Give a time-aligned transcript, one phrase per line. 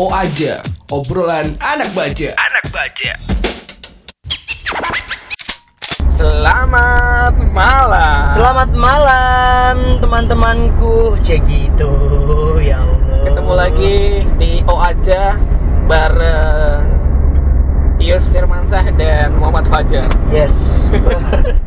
[0.00, 2.32] O aja, obrolan anak baja.
[2.40, 3.12] Anak baja.
[6.16, 8.32] Selamat malam.
[8.32, 11.92] Selamat malam teman-temanku Cek gitu
[12.64, 13.96] ya Allah Ketemu lagi
[14.40, 15.36] di O aja
[15.84, 16.80] bareng
[18.00, 20.08] Ius Firmansyah dan Muhammad Fajar.
[20.32, 20.56] Yes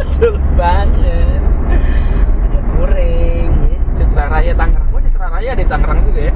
[0.02, 1.38] Betul banget
[1.70, 3.77] Ada kuring ya.
[3.93, 4.89] Citra Raya Tangerang.
[4.89, 6.36] Oh, Citra Raya di Tangerang juga ya.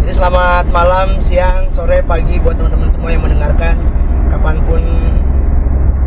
[0.00, 3.76] Jadi selamat malam, siang, sore, pagi buat teman-teman semua yang mendengarkan.
[4.32, 4.80] Kapan pun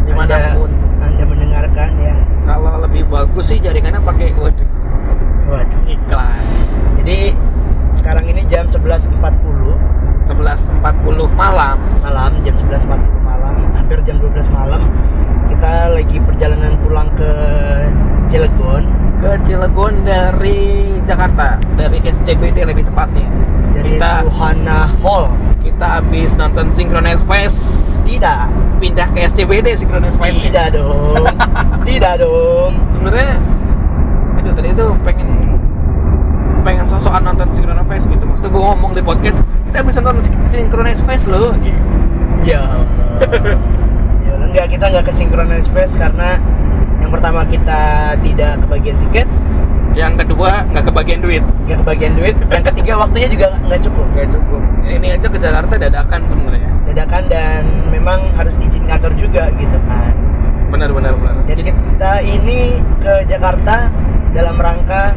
[0.02, 0.66] Di mana pun.
[0.66, 2.16] anda, anda mendengarkan ya.
[2.42, 4.66] Kalau lebih bagus sih jaringannya pakai waduh
[5.46, 5.82] Waduh.
[5.86, 6.42] Iklan.
[6.98, 7.38] Jadi
[8.02, 10.34] sekarang ini jam 11.40 11.40
[11.38, 11.78] malam.
[12.02, 14.90] malam jam 11.40 malam hampir jam 12 malam.
[15.54, 17.32] Kita lagi perjalanan pulang ke
[18.34, 18.90] Cilegon.
[19.22, 23.30] Ke Cilegon dari Jakarta dari SCBD lebih tepatnya
[23.84, 25.28] Kita- Suhana Hall
[25.64, 27.60] kita habis nonton Synchronize Fest.
[28.04, 28.42] Tidak.
[28.84, 30.36] Pindah ke SCBD Synchronize Fest.
[30.44, 31.24] Tidak dong.
[31.88, 32.72] Tidak dong.
[32.92, 33.40] Sebenarnya
[34.40, 35.28] aduh tadi itu pengen
[36.68, 38.24] pengen sosokan nonton Synchronize Fest gitu.
[38.28, 39.40] Maksudnya gue ngomong di podcast
[39.72, 41.56] kita bisa nonton Synchronize Fest loh.
[41.58, 41.80] Gitu.
[42.44, 42.60] ya
[44.28, 46.36] ya enggak kita nggak ke Synchronize Fest karena
[47.00, 49.28] yang pertama kita tidak kebagian tiket
[49.94, 51.44] yang kedua nggak kebagian duit.
[51.70, 52.36] Nggak kebagian duit.
[52.50, 54.06] Yang ketiga waktunya juga nggak cukup.
[54.18, 54.62] Nggak cukup.
[54.84, 56.70] Ini aja ke Jakarta dadakan sebenarnya.
[56.90, 57.62] Dadakan dan
[57.94, 60.14] memang harus izin kantor juga gitu kan.
[60.74, 61.36] Benar benar benar.
[61.46, 63.94] Jadi kita ini ke Jakarta
[64.34, 65.14] dalam rangka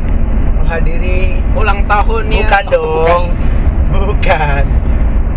[0.60, 2.44] menghadiri ulang tahun ya.
[2.44, 3.24] Bukan dong,
[3.92, 4.64] bukan.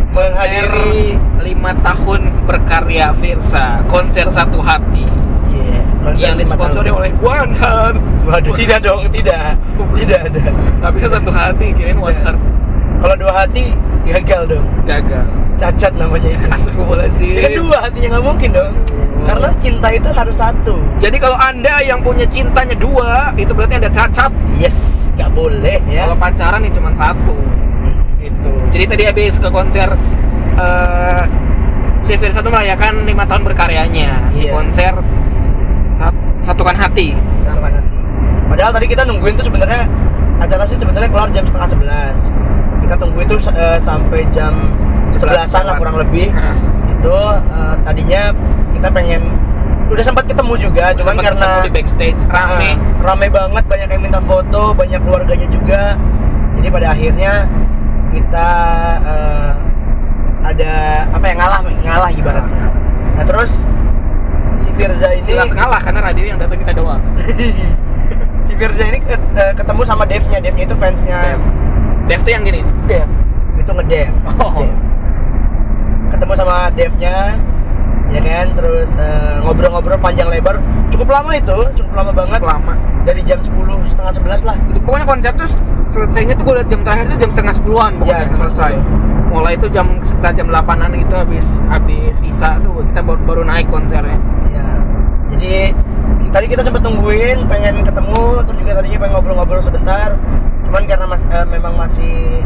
[0.09, 1.15] Menghadiri
[1.45, 5.18] lima tahun berkarya Versa konser satu hati
[6.15, 7.95] yang disponsori oleh One Heart
[8.29, 9.57] Waduh, tidak dong, tidak,
[9.97, 10.43] tidak ada.
[10.93, 12.13] bisa satu hati kirain One.
[12.13, 12.39] Heart
[12.99, 13.73] Kalau dua hati
[14.05, 15.25] gagal dong, gagal
[15.59, 16.45] cacat namanya itu.
[16.49, 18.73] Astagfirullahaladzim Ini kan dua hatinya nggak mungkin dong,
[19.27, 20.75] karena cinta itu harus satu.
[21.03, 24.31] Jadi kalau anda yang punya cintanya dua, itu berarti anda cacat.
[24.55, 26.07] Yes, nggak boleh ya.
[26.07, 27.35] Kalau pacaran ya cuma satu.
[28.19, 28.51] Gitu.
[28.71, 29.89] Jadi tadi habis ke konser
[30.55, 31.23] eh
[32.03, 34.51] si Virsa tuh merayakan lima tahun berkaryanya di Iya.
[34.55, 34.93] konser
[35.99, 37.11] Sat- Satukan Hati.
[37.43, 37.91] Sama nanti.
[38.47, 39.83] Padahal tadi kita nungguin tuh sebenarnya
[40.39, 42.17] acara sih sebenarnya kelar jam setengah sebelas.
[42.79, 44.53] Kita tunggu itu eh, sampai jam
[45.13, 46.31] sebelasan lah kurang lebih.
[46.89, 48.21] Itu eh, tadinya
[48.73, 49.21] kita pengen
[49.89, 52.71] udah sempat ketemu juga, cuman karena di backstage rame.
[52.71, 55.97] eh, rame banget, banyak yang minta foto, banyak keluarganya juga.
[56.55, 57.33] Jadi pada akhirnya
[58.09, 58.49] kita
[59.03, 59.51] eh,
[60.39, 60.71] ada
[61.09, 62.65] apa ya ngalah, ngalah ibaratnya.
[63.17, 63.51] Nah terus
[64.63, 67.01] si Firza ini Jelas ngalah karena radio yang datang kita doang.
[68.47, 71.41] si Firza ini eh, ketemu sama Dev-nya, Dev-nya itu fansnya Dev.
[72.09, 72.61] Dev tuh yang gini.
[72.87, 73.09] Dev.
[73.59, 74.11] Itu ngedev.
[74.41, 74.63] Oh.
[74.63, 74.73] Dev.
[76.15, 77.17] Ketemu sama Dev-nya
[78.09, 80.57] ya kan, terus eh, ngobrol-ngobrol panjang lebar,
[80.89, 82.73] cukup lama itu, cukup lama banget, Lama.
[83.05, 83.53] dari jam 10
[83.93, 84.57] setengah 11 lah.
[84.73, 85.49] Itu pokoknya konser tuh
[85.89, 88.73] selesainya tuh gue liat jam terakhir tuh jam setengah sepuluhan pokoknya Iya, selesai.
[89.29, 93.69] Mulai itu jam sekitar jam 8-an gitu habis habis Isa tuh kita baru, baru naik
[93.69, 94.17] konsernya.
[95.29, 95.37] Ya.
[95.37, 95.55] Jadi
[96.29, 100.09] tadi kita sempat nungguin, pengen ketemu, terus juga tadinya pengen ngobrol-ngobrol sebentar.
[100.65, 102.45] Cuman karena mas, eh, memang masih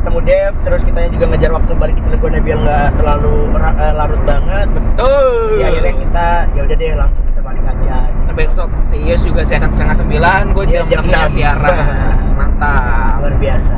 [0.00, 4.22] ketemu Dev, terus kita juga ngejar waktu balik ke Cilegon biar nggak terlalu eh, larut
[4.24, 4.68] banget.
[4.72, 5.60] Betul.
[5.60, 7.96] Ya akhirnya kita ya udah deh langsung kita balik aja.
[8.08, 11.28] Nah, besok si Ius juga siaran setengah sembilan, gue Iya, jam jam enam enam.
[11.30, 11.74] siaran.
[12.38, 13.14] Mantap.
[13.20, 13.74] Luar biasa.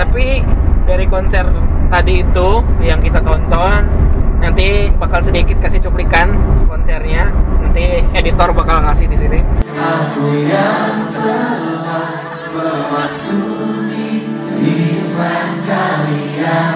[0.00, 0.26] Tapi
[0.88, 1.44] dari konser
[1.88, 2.48] tadi itu
[2.82, 3.80] yang kita tonton,
[4.42, 6.34] nanti bakal sedikit kasih cuplikan
[6.66, 7.30] konsernya.
[7.70, 9.38] Nanti editor bakal ngasih di sini.
[9.78, 12.18] Aku yang telah
[12.50, 16.74] memasuki kehidupan kalian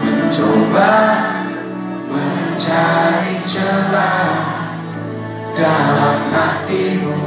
[0.00, 0.96] Mencoba
[2.08, 4.32] mencari celah
[5.52, 7.20] dalam hatimu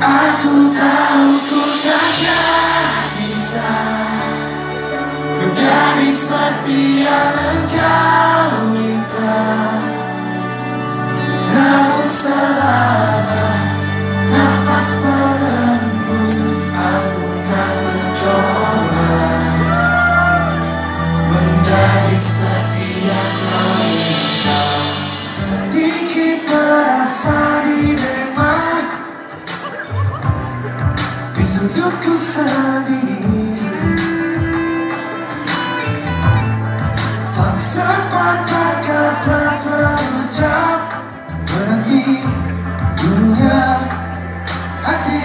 [0.00, 3.93] Aku tahu ku takkan bisa
[5.54, 9.38] Menjadi seperti yang engkau minta.
[11.54, 13.46] Namun selama
[14.34, 19.14] nafas berembus Aku kan mencoba.
[21.30, 24.62] Menjadi seperti yang kau minta.
[25.22, 28.54] Sedikit merasa dilema
[31.30, 33.13] Di sudutku sendiri
[38.34, 40.80] sepatah kata terucap
[41.46, 42.02] Menanti
[42.98, 43.62] dunia
[44.82, 45.22] hati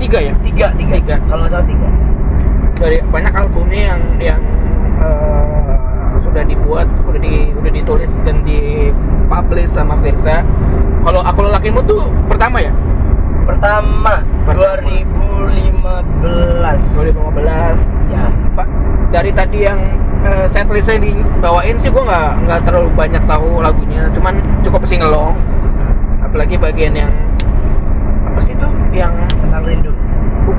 [0.00, 0.32] tiga ya?
[0.40, 1.16] Tiga tiga, Tiga.
[1.28, 1.88] kalau nggak salah tiga.
[2.80, 4.40] Dari banyak albumnya yang yang
[5.04, 5.76] eh,
[6.24, 10.40] sudah dibuat sudah di udah ditulis dan dipublish sama Firsa
[11.00, 12.72] kalau aku lelakimu tuh pertama ya?
[13.48, 14.86] Pertama, Pertama.
[14.86, 18.24] 2015 2015 ya.
[18.54, 18.68] Pak
[19.10, 19.80] dari tadi yang
[20.22, 24.06] eh, setlistnya dibawain sih gua nggak nggak terlalu banyak tahu lagunya.
[24.14, 25.34] Cuman cukup singelong
[26.22, 27.10] apalagi bagian yang
[28.22, 29.89] apa sih tuh yang tentang rindu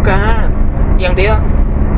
[0.01, 0.45] bukan.
[0.97, 1.33] Yang dia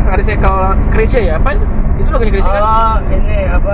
[0.10, 0.60] recycle
[0.92, 1.34] Krisya ya?
[1.40, 1.66] Apa itu
[1.98, 2.62] itu lagunya Krisya kan?
[2.62, 3.74] Oh ini apa?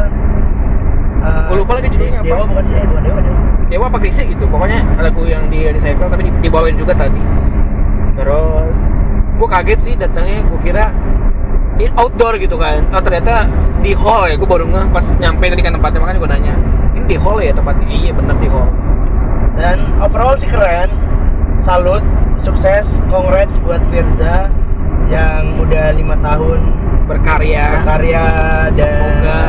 [1.20, 2.46] Eh, Gua lupa lagi judulnya Dewa apa.
[2.48, 2.76] bukan sih?
[2.78, 3.40] Dewa Dewa Dewa.
[3.68, 4.44] Dewa apa Krisya gitu.
[4.46, 7.20] Pokoknya lagu yang di recycle tapi di- dibawain juga tadi.
[8.16, 8.78] Terus
[9.36, 10.46] gua kaget sih datangnya.
[10.46, 10.86] Gua kira
[11.76, 12.86] di outdoor gitu kan.
[12.90, 13.46] Oh ternyata
[13.82, 14.36] di hall ya.
[14.36, 16.00] Gua baru ngeh pas nyampe tadi kan tempatnya.
[16.00, 16.54] Makanya gua nanya
[16.94, 17.86] ini di hall ya tempatnya?
[17.86, 18.70] Iya bener di hall.
[19.58, 20.90] Dan overall sih keren.
[21.60, 22.00] Salut
[22.44, 24.48] sukses congrats buat Firza
[25.12, 26.60] yang udah lima tahun
[27.10, 27.82] berkarya.
[27.82, 28.26] berkarya
[28.78, 29.42] dan semoga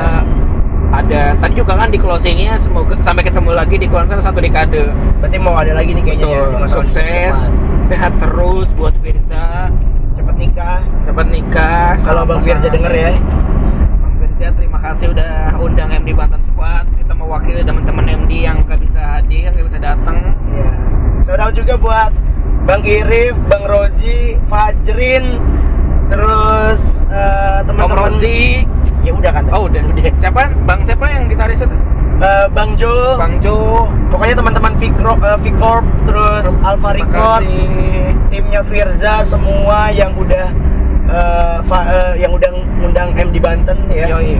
[0.90, 1.22] ada.
[1.38, 4.90] Tadi juga kan di closingnya semoga sampai ketemu lagi di konser satu dekade.
[5.22, 7.37] Berarti mau ada lagi nih kayaknya ya, Betul, tahun sukses
[7.87, 9.70] sehat terus buat Firza.
[10.19, 10.81] Cepet nikah.
[11.06, 13.12] Cepat nikah kalau Bang Firza denger ya.
[14.02, 16.88] Bang Firza terima kasih udah undang MD Banten Squad.
[16.98, 20.16] Kita mewakili teman-teman MD yang gak bisa hadir nggak bisa datang.
[20.50, 20.70] Iya.
[21.28, 22.10] Shout out juga buat
[22.62, 25.40] Bang Irif, Bang Rozi, Fajrin,
[26.06, 28.62] terus Om teman-teman Rozi
[29.00, 29.44] Ya udah kan.
[29.48, 29.80] oh udah
[30.14, 31.76] siapa Bang siapa yang gitaris itu
[32.20, 38.12] Eh, Bang Jo, Bang Jo pokoknya teman-teman Vicorp, eh, Vicorp, terus Alpha Terima Records, kasih.
[38.28, 40.46] timnya Firza semua yang udah
[41.08, 44.04] eh, fa- eh, yang udah ngundang MD Banten ya.
[44.10, 44.36] Yoi.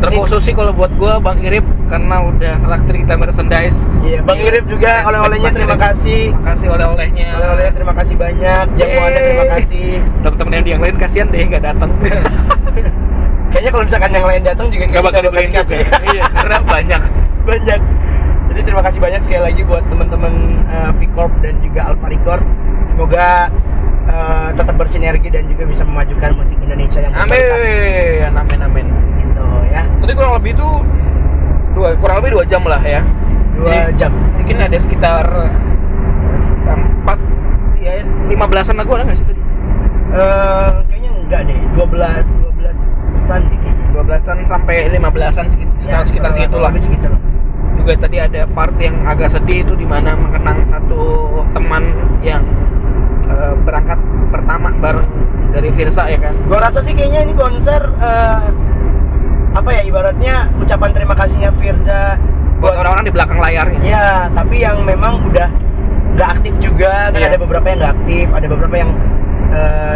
[0.00, 3.78] Terkhusus sih kalau buat gua Bang Irip karena udah ngeraktir kita merchandise.
[4.00, 5.84] Iya, Bang Irif juga Respect oleh-olehnya terima Irip.
[5.86, 6.20] kasih.
[6.30, 7.28] Terima kasih oleh-olehnya.
[7.36, 8.64] Oleh-olehnya terima kasih banyak.
[8.74, 9.88] Jamu Anda terima kasih.
[10.22, 11.90] Teman-teman yang yang lain kasihan deh nggak datang.
[13.50, 15.60] Kayaknya kalau misalkan yang lain datang juga Nggak bakal dibeliin juga.
[15.66, 15.80] kasih.
[16.08, 17.02] Iya, karena banyak.
[17.40, 17.80] banyak.
[18.50, 20.32] Jadi terima kasih banyak sekali lagi buat teman-teman
[20.66, 22.42] uh, V-Corp dan juga Alpha Record.
[22.86, 23.50] Semoga
[24.06, 27.58] uh, tetap bersinergi dan juga bisa memajukan musik Indonesia yang berkualitas.
[27.58, 28.86] Amin, amin, amin.
[29.70, 29.82] Ya.
[29.86, 30.68] Tadi kurang lebih itu
[31.72, 33.00] dua kurang lebih dua jam lah ya.
[33.54, 34.12] Dua Jadi, jam.
[34.36, 35.24] Mungkin ada sekitar
[36.66, 37.18] empat
[37.80, 39.40] ya lima belasan lagu ada nggak sih tadi?
[40.10, 41.58] Eh, kayaknya enggak deh.
[41.78, 43.84] 12 12-an deh kayaknya.
[43.90, 46.70] Dua belasan sampai lima belasan sekitar Ya, sekitar segitu lah.
[46.70, 47.20] lah.
[47.80, 51.00] juga tadi ada part yang agak sedih itu di mana mengenang satu
[51.56, 51.80] teman
[52.20, 52.44] yang
[53.24, 53.96] eh, berangkat
[54.28, 55.08] pertama bareng
[55.50, 58.40] dari Virsa ya kan Gua rasa sih kayaknya ini konser eh,
[59.50, 62.14] apa ya ibaratnya ucapan terima kasihnya Firza
[62.60, 65.48] buat orang-orang di belakang layarnya Ya, tapi yang memang udah
[66.14, 67.34] nggak aktif juga kan Iya.
[67.34, 68.90] ada beberapa yang nggak aktif, ada beberapa yang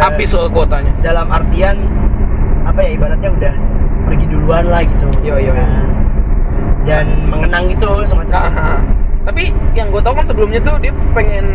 [0.01, 1.79] habis soal kuotanya dalam artian
[2.65, 3.53] apa ya ibaratnya udah
[4.05, 5.07] pergi duluan lah gitu.
[5.23, 5.63] Yo, yo, yo.
[5.63, 5.85] Nah,
[6.83, 8.51] dan mengenang gitu semacam.
[8.51, 8.77] Nah,
[9.25, 11.45] tapi yang gue tau kan sebelumnya tuh dia pengen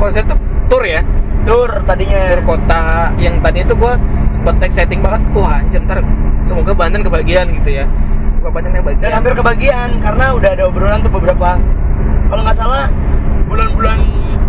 [0.00, 0.98] konser tuh tour ya
[1.48, 2.22] Tur tadinya.
[2.36, 2.84] tour kota
[3.16, 3.92] yang tadi itu gue
[4.36, 6.04] sempet exciting banget wah anjir ntar
[6.44, 7.84] semoga Banten kebagian gitu ya
[8.36, 11.48] semoga Banten yang bagian Dan hampir kebagian karena udah ada obrolan tuh beberapa
[12.30, 12.86] kalau nggak salah
[13.50, 13.98] bulan-bulan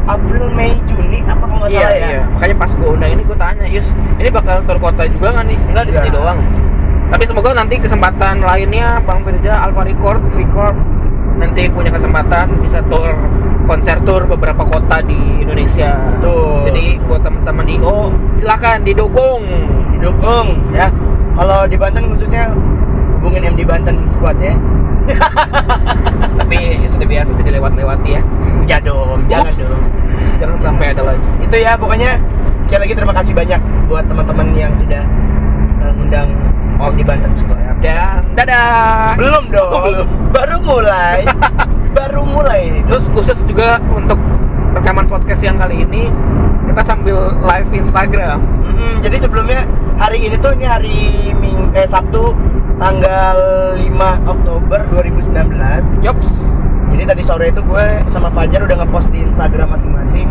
[0.01, 2.09] April, Mei, Juni apa kalau nggak iya, salah ya.
[2.09, 2.21] iya.
[2.35, 3.87] makanya pas gue undang ini gue tanya Yus
[4.19, 6.17] ini bakal tour kota juga nggak nih enggak di sini Enggak.
[6.19, 6.39] doang
[7.11, 10.75] tapi semoga nanti kesempatan lainnya Bang Firja Alpha Record Record
[11.37, 13.13] nanti punya kesempatan bisa tour
[13.65, 16.67] konser tour beberapa kota di Indonesia Tuh.
[16.67, 19.43] jadi buat teman-teman IO silakan didukung
[19.95, 20.89] didukung ya.
[21.31, 22.51] Kalau di Banten khususnya
[23.17, 24.51] hubungin MD Banten Squad ya.
[26.43, 28.21] tapi sudah biasa sih dilewat-lewati ya
[28.69, 29.57] Ya dong, jangan Ups.
[29.57, 29.81] dong.
[30.37, 32.21] jangan sampai ada lagi Itu ya pokoknya
[32.69, 35.03] sekali lagi terima kasih banyak buat teman-teman yang sudah
[35.81, 36.29] uh, ngundang
[36.81, 37.57] MD Banten Squad.
[37.81, 39.69] dan dadah Belum dong.
[39.69, 40.07] Oh, belum.
[40.33, 41.25] Baru mulai.
[41.97, 42.81] Baru mulai.
[42.87, 44.17] Terus khusus juga untuk
[44.73, 46.09] rekaman podcast yang kali ini
[46.71, 48.39] kita sambil live Instagram.
[48.63, 49.67] Mm, jadi sebelumnya
[49.99, 50.97] hari ini tuh ini hari
[51.35, 52.31] Ming eh Sabtu
[52.79, 53.37] tanggal
[53.77, 53.85] 5
[54.25, 56.01] Oktober 2019.
[56.01, 56.31] Yops.
[56.91, 60.27] Jadi tadi sore itu gue sama Fajar udah ngepost di Instagram masing-masing.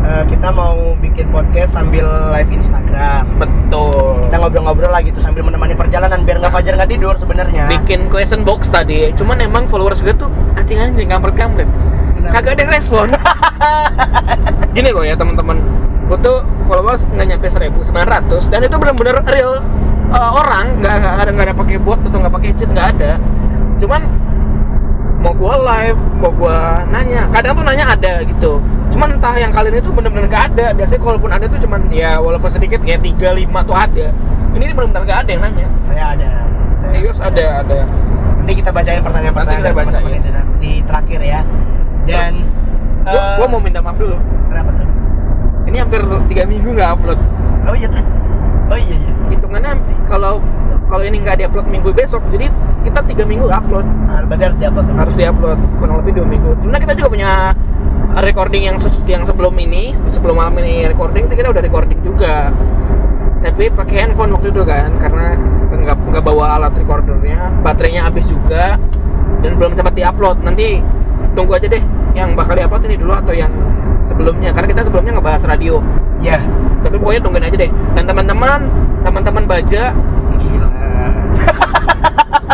[0.00, 3.36] Eh, kita mau bikin podcast sambil live Instagram.
[3.36, 4.32] Betul.
[4.32, 7.68] Kita ngobrol-ngobrol lah gitu sambil menemani perjalanan biar nggak Fajar nggak tidur sebenarnya.
[7.68, 11.68] Bikin question box tadi, cuman emang followers gue tuh anjing-anjing kampret-kampret.
[12.32, 13.12] Kagak ada respon.
[14.76, 15.60] Gini loh ya teman-teman,
[16.08, 17.92] gue tuh followers nggak nyampe 1900
[18.48, 19.60] dan itu benar-benar real
[20.16, 23.20] uh, orang, nggak nggak ada nggak ada pakai bot atau nggak pakai cheat nggak ada.
[23.76, 24.08] Cuman
[25.20, 28.56] mau gua live mau gua nanya kadang tuh nanya ada gitu
[28.90, 32.50] cuman entah yang kalian itu bener-bener gak ada biasanya kalaupun ada tuh cuman ya walaupun
[32.50, 34.06] sedikit kayak 3 5 tuh ada
[34.50, 36.28] ini bener-bener gak ada yang nanya Saya ada.
[36.74, 37.78] Saya serius ada ada
[38.40, 40.16] Nanti kita bacain pertanyaan-pertanyaan Nanti kita bacain.
[40.16, 41.40] itu nanti di terakhir ya.
[42.08, 42.32] Dan
[43.04, 44.16] gua, eh, gua mau minta maaf dulu
[44.48, 44.88] kenapa tuh?
[45.68, 47.20] ini hampir tiga minggu nggak upload
[47.68, 48.02] Oh iya tuh.
[48.66, 49.12] Oh iya iya.
[49.28, 49.72] hitungannya
[50.08, 50.40] kalau
[50.90, 52.50] kalau ini nggak diupload minggu besok jadi
[52.82, 53.86] kita tiga minggu upload.
[53.86, 56.50] Nah, berarti harus diupload harus diupload kurang lebih dua minggu.
[56.58, 57.32] Sebenarnya kita juga punya
[58.18, 62.50] recording yang ses- yang sebelum ini sebelum malam ini recording itu kita udah recording juga.
[63.40, 65.38] Tapi pakai handphone waktu itu kan karena
[65.70, 68.76] nggak nggak bawa alat recordernya baterainya habis juga
[69.40, 70.42] dan belum sempat diupload.
[70.42, 70.82] Nanti
[71.38, 71.80] tunggu aja deh
[72.18, 73.52] yang bakal diupload ini dulu atau yang
[74.04, 75.78] sebelumnya karena kita sebelumnya ngebahas radio.
[76.20, 76.36] Ya.
[76.80, 77.70] tapi pokoknya tungguin aja deh.
[77.96, 78.68] Dan teman-teman
[79.04, 79.92] teman-teman baja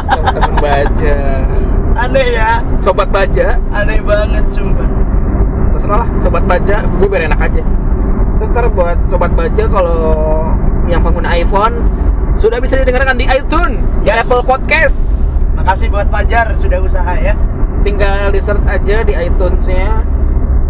[0.07, 1.17] teman-teman baja
[1.97, 2.61] Aneh ya.
[2.79, 4.89] sobat baja Aneh banget sumpah.
[5.73, 7.63] terserah lah sobat baja gue biar enak aja
[8.37, 10.45] terus ntar buat sobat baja kalau
[10.87, 11.85] yang pengguna iPhone
[12.35, 14.23] sudah bisa didengarkan di iTunes di Yes.
[14.23, 14.97] Apple Podcast
[15.57, 17.33] Makasih buat Fajar sudah usaha ya.
[17.81, 20.05] tinggal di search aja di iTunesnya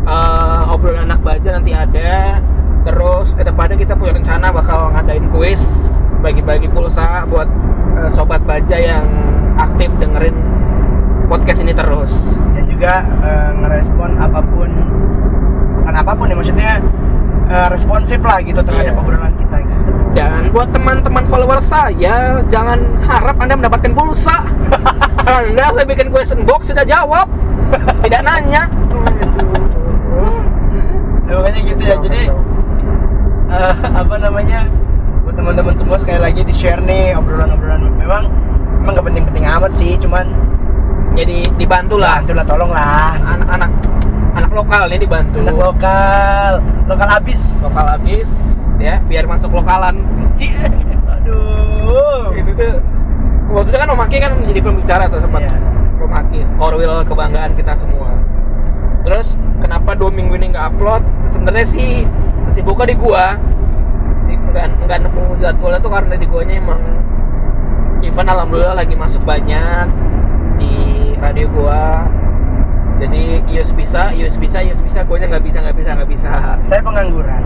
[0.04, 2.38] eh obrolan anak baja nanti ada
[2.82, 5.58] terus ke depannya kita punya rencana bakal ngadain kuis
[6.16, 7.50] bagi-bagi pulsa buat
[7.96, 9.06] eh, sobat baja yang
[9.56, 10.36] aktif dengerin
[11.26, 12.12] podcast ini terus
[12.52, 14.70] Dan juga eh, ngerespon apa pun
[15.76, 16.72] bukan apa pun ya maksudnya
[17.46, 19.00] eh, responsif lah gitu terhadap Iya.
[19.00, 19.90] obrolan kita gitu.
[20.12, 24.44] dan buat teman-teman follower saya jangan harap anda mendapatkan pulsa
[25.26, 27.26] anda saya bikin question box sudah jawab
[28.02, 28.64] tidak nanya
[31.26, 31.96] Ya, makanya gitu ya.
[31.98, 32.22] Jadi
[33.50, 34.70] eh, apa namanya
[35.26, 37.98] buat teman-teman semua sekali lagi di share nih obrolan-obrolan.
[37.98, 38.30] Memang
[38.78, 40.22] memang gak penting-penting amat sih cuman
[41.18, 43.70] jadi dibantu lah lah tolong lah anak-anak
[44.38, 45.42] anak lokal ini dibantu.
[45.42, 46.52] Anak lokal
[46.86, 47.42] lokal habis.
[47.58, 48.30] Lokal habis
[48.78, 49.98] ya biar masuk lokalan.
[50.38, 50.54] Cie.
[51.10, 52.30] aduh.
[52.30, 52.78] Itu tuh
[53.50, 55.42] waktu itu kan Om Haki kan menjadi pembicara tuh sempat.
[55.42, 55.58] Iya.
[56.06, 56.14] Om
[56.54, 58.14] korwil kebanggaan kita semua.
[59.02, 61.02] Terus kenapa dua minggu ini nggak upload?
[61.34, 62.06] Sebenarnya sih
[62.46, 63.34] sibuknya di gua
[64.56, 66.80] nggak nggak nemu jadwalnya tuh karena di guanya emang
[68.00, 69.84] event alhamdulillah lagi masuk banyak
[70.56, 70.72] di
[71.18, 72.08] radio gua
[72.96, 76.32] jadi Ius bisa, Ius bisa, Ius bisa, guanya nggak bisa, nggak bisa, nggak bisa.
[76.64, 77.44] saya pengangguran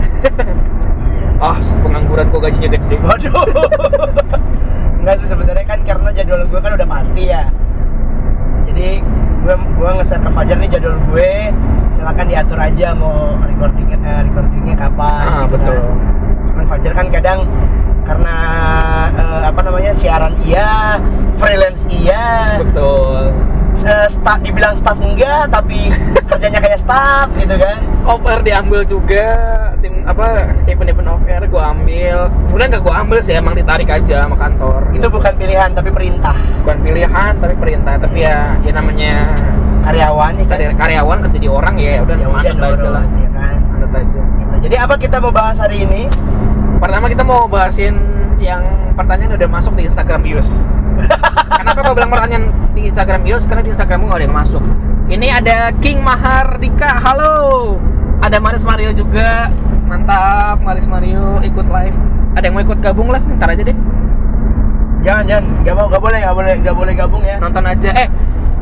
[1.43, 2.95] Oh, pengangguran kok gajinya gede.
[3.03, 3.43] waduh
[5.03, 7.43] enggak sih sebenarnya kan karena jadwal gue kan udah pasti ya
[8.63, 9.03] jadi
[9.41, 11.31] gue gue nge-share ke Fajar nih jadwal gue
[11.91, 15.75] silakan diatur aja mau recording eh, recordingnya kapan Ah, gitu betul.
[15.75, 16.30] kan.
[16.51, 17.39] Cuman Fajar kan kadang
[18.03, 18.35] karena
[19.15, 20.99] eh, apa namanya siaran iya
[21.39, 23.31] freelance iya Betul.
[23.87, 25.89] eh, staff dibilang staff enggak tapi
[26.29, 29.25] kerjanya kayak staff gitu kan Off air diambil juga
[29.77, 32.33] tim apa event-event off air gue ambil.
[32.49, 34.89] Sebenarnya nggak gue ambil sih, emang ditarik aja sama kantor.
[34.97, 36.33] itu bukan pilihan tapi perintah
[36.65, 38.01] bukan pilihan tapi perintah.
[38.01, 39.37] Tapi ya, ya namanya
[39.85, 43.05] karyawan ya cari karyawan kerja di orang ya udah ya manut aja lah.
[43.05, 44.21] ya kan Manut aja.
[44.61, 46.05] Jadi apa kita mau bahas hari ini
[46.81, 47.93] Pertama kita mau bahasin
[48.41, 48.65] yang
[48.97, 50.49] pertanyaan udah masuk di Instagram Yus.
[51.61, 53.45] Kenapa gue bilang pertanyaan di Instagram Yus?
[53.45, 54.63] Karena di Instagram gue gak ada yang masuk.
[55.05, 57.77] Ini ada King Mahardika, halo.
[58.25, 59.53] Ada Maris Mario juga,
[59.85, 60.57] mantap.
[60.65, 61.93] Maris Mario ikut live.
[62.33, 63.25] Ada yang mau ikut gabung live?
[63.29, 63.77] Ntar aja deh,
[65.05, 67.89] jangan jangan nggak mau nggak boleh nggak boleh nggak boleh gabung ya nonton aja.
[67.93, 68.07] Eh,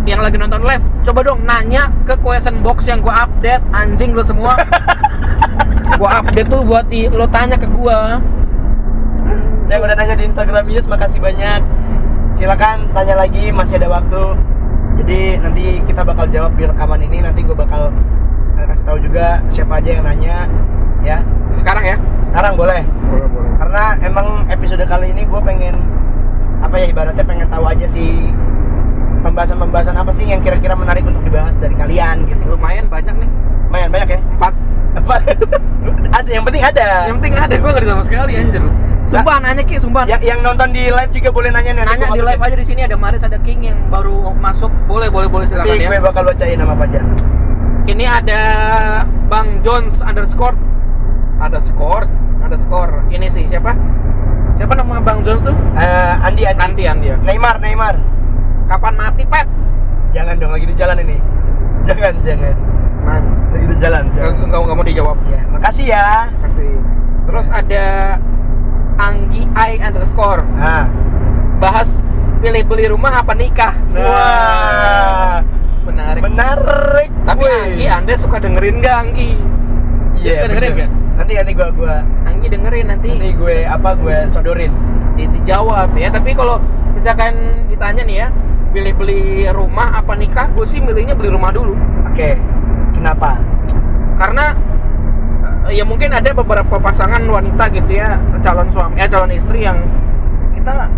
[0.04, 3.64] yang lagi nonton live, coba dong nanya ke question box yang gua update.
[3.72, 4.60] Anjing lu semua.
[5.98, 8.20] gua update tuh buat di, lo tanya ke gua.
[9.68, 11.62] yang udah nanya di Instagram Yus makasih banyak
[12.32, 14.24] silakan tanya lagi masih ada waktu
[14.98, 17.94] jadi nanti kita bakal jawab di rekaman ini nanti gue bakal
[18.56, 20.38] eh, kasih tahu juga siapa aja yang nanya
[21.00, 21.18] ya
[21.54, 21.98] Sekarang ya.
[22.26, 23.52] sekarang boleh Boleh, boleh.
[23.58, 25.78] karena emang episode kali ini gue pengen
[26.60, 28.34] apa ya ibaratnya pengen tahu aja sih
[29.22, 33.30] pembahasan-pembahasan apa sih yang kira-kira menarik untuk dibahas dari kalian gitu Lumayan banyak nih.
[33.70, 34.54] lumayan banyak ya Empat.
[34.98, 35.16] Apa
[36.18, 36.88] ada yang penting ada.
[37.10, 38.64] Yang penting ada, gue gak ada sama sekali anjir.
[39.10, 40.06] Sumpah nanya Ki, sumpah.
[40.06, 42.86] Yang, yang nonton di live juga boleh nanya nih Nanya di live aja di sini
[42.86, 44.70] ada Maris, ada King yang baru masuk.
[44.86, 45.90] Boleh, boleh, boleh silakan Nanti ya.
[45.90, 47.04] gue bakal bacain nama Fajar.
[47.90, 48.42] Ini ada
[49.26, 50.54] Bang Jones underscore.
[51.40, 52.04] Ada score,
[52.44, 53.72] ada score Ini sih, siapa?
[54.54, 55.56] Siapa nama Bang Jones tuh?
[55.74, 56.60] Eh, Andi Andi.
[56.62, 57.96] Nantian dia Neymar Neymar.
[58.70, 59.48] Kapan mati, Pet?
[60.10, 61.18] jangan dong lagi di jalan ini.
[61.86, 62.54] Jangan jangan
[63.06, 65.18] Man, lagi di jalan enggak mau dijawab.
[65.32, 66.08] Ya makasih ya.
[66.44, 66.72] Kasih
[67.30, 67.86] Terus ada
[69.00, 70.44] Anggi I underscore.
[70.58, 70.90] Nah
[71.60, 71.88] Bahas
[72.40, 73.76] pilih beli rumah apa nikah?
[73.92, 75.44] Wah.
[75.84, 76.22] Menarik.
[76.24, 77.10] Menarik.
[77.28, 77.56] tapi Wih.
[77.76, 79.36] Anggi anda suka dengerin gak Anggi?
[80.20, 80.90] Iya, suka dengerin nggak?
[81.20, 81.96] Nanti nanti gua gua.
[82.24, 83.10] Anggi dengerin nanti.
[83.12, 84.72] Nanti gue apa gue sodorin.
[85.20, 86.08] di- dijawab ya.
[86.08, 86.64] Tapi kalau
[86.96, 88.28] misalkan ditanya nih ya
[88.72, 91.76] pilih beli rumah apa nikah gue sih milihnya beli rumah dulu.
[92.08, 92.40] Oke.
[93.00, 93.40] Kenapa?
[94.20, 94.52] karena
[95.64, 99.80] eh, ya mungkin ada beberapa pasangan wanita gitu ya calon suami ya calon istri yang
[100.52, 100.92] kita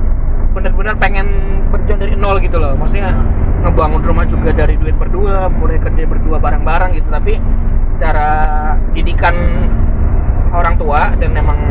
[0.51, 1.29] benar-benar pengen
[1.69, 3.13] berjuang dari nol gitu loh maksudnya
[3.61, 7.37] ngebangun rumah juga dari duit berdua mulai kerja berdua bareng-bareng gitu tapi
[7.93, 8.27] secara
[8.91, 9.37] didikan
[10.49, 11.61] orang tua dan memang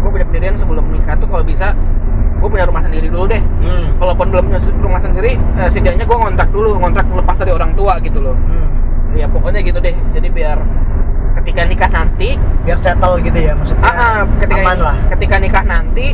[0.00, 1.76] gue punya pendirian sebelum nikah tuh kalau bisa
[2.34, 3.92] gue punya rumah sendiri dulu deh Hmm.
[3.98, 8.00] kalaupun belum punya rumah sendiri eh, setidaknya gue ngontrak dulu ngontrak lepas dari orang tua
[8.00, 8.77] gitu loh Hmm.
[9.14, 10.58] Ya pokoknya gitu deh jadi biar
[11.38, 12.34] ketika nikah nanti
[12.66, 13.84] Biar settle gitu ya maksudnya.
[13.84, 14.96] ah, ah, ketika aman lah.
[15.08, 16.06] ketika nikah nanti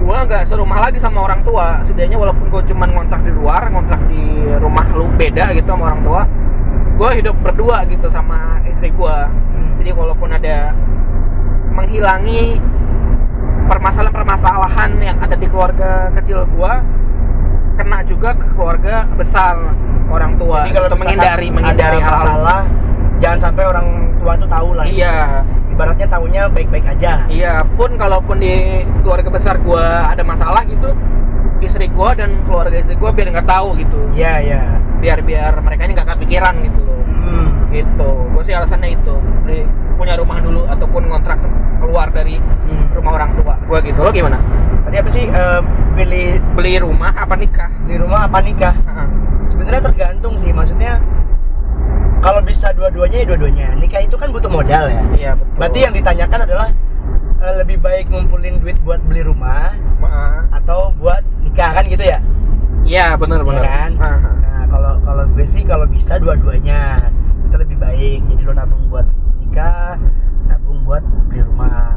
[0.00, 4.00] gua nggak serumah lagi sama orang tua setidaknya walaupun gua cuman ngontrak di luar ngontrak
[4.08, 4.22] di
[4.56, 6.22] rumah lu beda gitu sama orang tua
[6.96, 9.74] gua hidup berdua gitu sama istri gua Hmm.
[9.76, 10.72] jadi walaupun ada
[11.70, 12.62] menghilangi
[13.66, 16.82] permasalahan-permasalahan yang ada di keluarga kecil gua
[17.74, 19.56] kena juga ke keluarga besar
[20.10, 22.60] orang tua Jadi kalau untuk menghindari menghindari ada hal-hal masalah,
[23.22, 23.86] jangan sampai orang
[24.18, 24.84] tua tuh tahu lah.
[24.84, 27.24] iya Ibaratnya tahunya baik-baik aja.
[27.24, 30.92] Iya, pun kalaupun di keluarga besar gua ada masalah gitu,
[31.64, 33.96] istri gua dan keluarga istri gua biar nggak tahu gitu.
[34.12, 34.60] Iya, iya.
[35.00, 37.00] Biar biar mereka ini nggak kepikiran gitu loh.
[37.08, 37.48] Hmm.
[37.72, 38.10] Gitu.
[38.36, 39.14] Gue sih alasannya itu.
[39.46, 39.64] Beli
[39.96, 41.40] punya rumah dulu ataupun kontrak
[41.80, 42.92] keluar dari Hmm.
[42.92, 43.56] rumah orang tua.
[43.64, 43.96] Gua gitu.
[44.04, 44.36] Lo gimana?
[44.84, 45.60] Tadi apa sih eh,
[45.96, 47.72] pilih Beli rumah apa nikah?
[47.88, 48.74] di rumah apa nikah?
[48.76, 49.08] Heeh.
[49.70, 50.98] Sebenarnya tergantung sih, maksudnya
[52.26, 53.78] kalau bisa dua-duanya ya dua-duanya.
[53.78, 54.98] Nikah itu kan butuh modal ya.
[55.14, 55.54] Iya, betul.
[55.62, 56.68] Berarti yang ditanyakan adalah
[57.38, 60.34] eh, lebih baik ngumpulin duit buat beli rumah Heeh.
[60.58, 62.18] atau buat nikah kan gitu ya?
[62.82, 63.62] Iya, benar benar.
[63.62, 63.90] Iya kan?
[63.94, 67.06] Nah, kalau kalau gue sih kalau bisa dua-duanya
[67.46, 68.26] itu lebih baik.
[68.26, 69.06] Jadi lo nabung buat
[69.38, 69.94] nikah,
[70.50, 71.94] nabung buat beli rumah.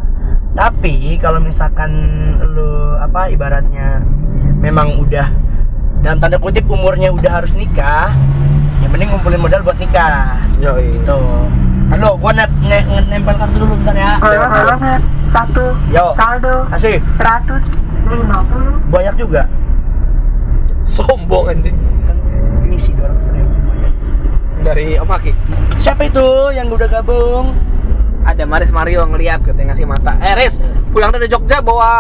[0.54, 1.90] Tapi kalau misalkan
[2.38, 4.06] lo apa ibaratnya
[4.62, 5.26] memang udah
[6.04, 8.12] dalam tanda kutip umurnya udah harus nikah,
[8.84, 10.36] ya mending ngumpulin modal buat nikah.
[10.60, 11.00] Yoi.
[11.00, 11.20] Gitu.
[11.90, 14.20] Halo, gua ne ne- nge- nempel kartu dulu bentar ya.
[14.20, 15.02] Halo, halo, Nat.
[15.32, 15.66] Satu.
[15.90, 16.06] Yo.
[16.14, 17.00] Saldo Asik.
[17.16, 18.92] 150.
[18.92, 19.48] Banyak juga.
[20.84, 21.78] Sombong anjing.
[22.04, 22.18] Kan
[22.62, 23.52] ini sih 200 ribu.
[24.64, 25.32] Dari Om Haki.
[25.78, 27.56] Siapa itu yang udah gabung?
[28.24, 30.56] ada Maris Mario ngeliat katanya ngasih mata eh Riz
[30.96, 31.92] pulang dari Jogja bawa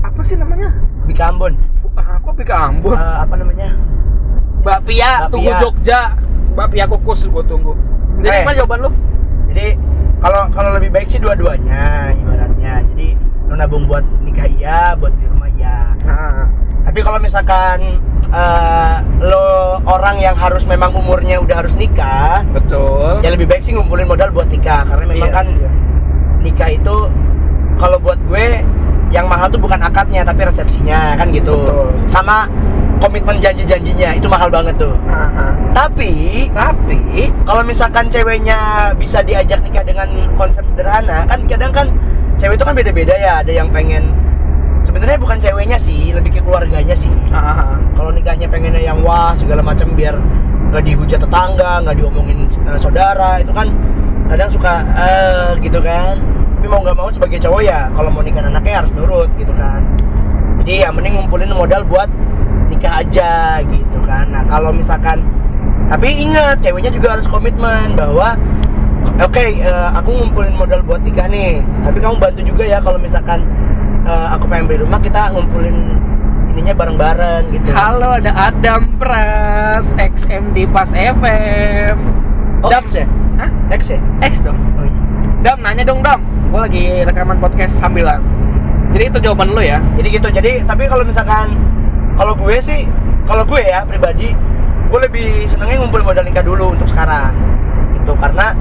[0.00, 0.72] apa sih namanya
[1.04, 1.52] Bika Ambon.
[1.94, 3.68] Ah, kok pika Ambon Eh, apa namanya?
[4.60, 5.28] bakpia Bakpia.
[5.28, 6.00] tunggu Jogja
[6.52, 7.72] bakpia kukus gue tunggu
[8.18, 8.40] jadi Eh.
[8.42, 8.90] gimana jawaban lu
[9.48, 9.66] Jadi
[10.18, 12.80] kalau kalau lebih baik sih dua-duanya ibaratnya.
[12.86, 13.08] Jadi
[13.44, 15.92] lo nabung buat nikah iya, buat di rumah iya.
[16.00, 16.48] nah,
[16.82, 19.44] Tapi kalau misalkan eh, lo
[19.82, 24.30] orang yang harus memang umurnya udah harus nikah, betul ya lebih baik sih ngumpulin modal
[24.30, 25.70] buat nikah karena memang Iya, kan iya.
[26.40, 26.96] nikah itu
[27.76, 28.46] kalau buat gue
[29.12, 31.54] yang mahal tuh bukan akadnya tapi resepsinya kan gitu.
[31.54, 31.88] Betul.
[32.08, 32.48] Sama
[32.98, 34.94] komitmen janji-janjinya itu mahal banget tuh.
[35.06, 35.52] Ah.
[35.76, 40.08] Tapi tapi kalau misalkan ceweknya bisa diajak nikah dengan
[40.40, 41.86] konsep sederhana kan kadang kan
[42.40, 44.10] cewek itu kan beda-beda ya ada yang pengen
[44.82, 47.78] sebenarnya bukan ceweknya sih lebih ke keluarganya sih ah.
[47.94, 50.16] kalau nikahnya pengennya yang wah segala macam biar
[50.72, 53.68] nggak dihujat tetangga nggak diomongin eh, saudara itu kan
[54.32, 56.16] kadang suka eh gitu kan
[56.62, 59.82] tapi mau nggak mau sebagai cowok ya kalau mau nikah anaknya harus nurut gitu kan
[60.62, 62.06] jadi ya mending ngumpulin modal buat
[62.70, 65.26] nikah aja gitu kan nah kalau misalkan
[65.90, 68.38] tapi ingat ceweknya juga harus komitmen bahwa
[69.18, 73.42] oke eh, aku ngumpulin modal buat nikah nih tapi kamu bantu juga ya kalau misalkan
[74.06, 75.98] eh, aku pengen beli rumah kita ngumpulin
[76.54, 82.22] ininya bareng-bareng gitu halo ada Adam Pras XM di Pas FM
[82.62, 83.06] Oh, Dam X ya?
[83.42, 83.50] Hah?
[83.74, 83.98] X ya?
[84.22, 85.11] X dong Oh iya.
[85.42, 88.22] Dam nanya dong Dam gue lagi rekaman podcast sambilan
[88.92, 90.28] jadi itu jawaban lu ya Jadi gitu.
[90.28, 91.56] Jadi tapi kalau misalkan
[92.12, 92.84] kalau gue sih,
[93.24, 94.36] kalau gue ya pribadi,
[94.92, 97.32] gue lebih senengnya ngumpulin modal nikah dulu untuk sekarang.
[97.96, 98.52] Itu karena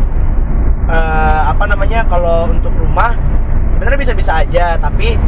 [0.88, 3.12] eh, apa namanya kalau untuk rumah
[3.76, 5.20] sebenarnya bisa-bisa aja, tapi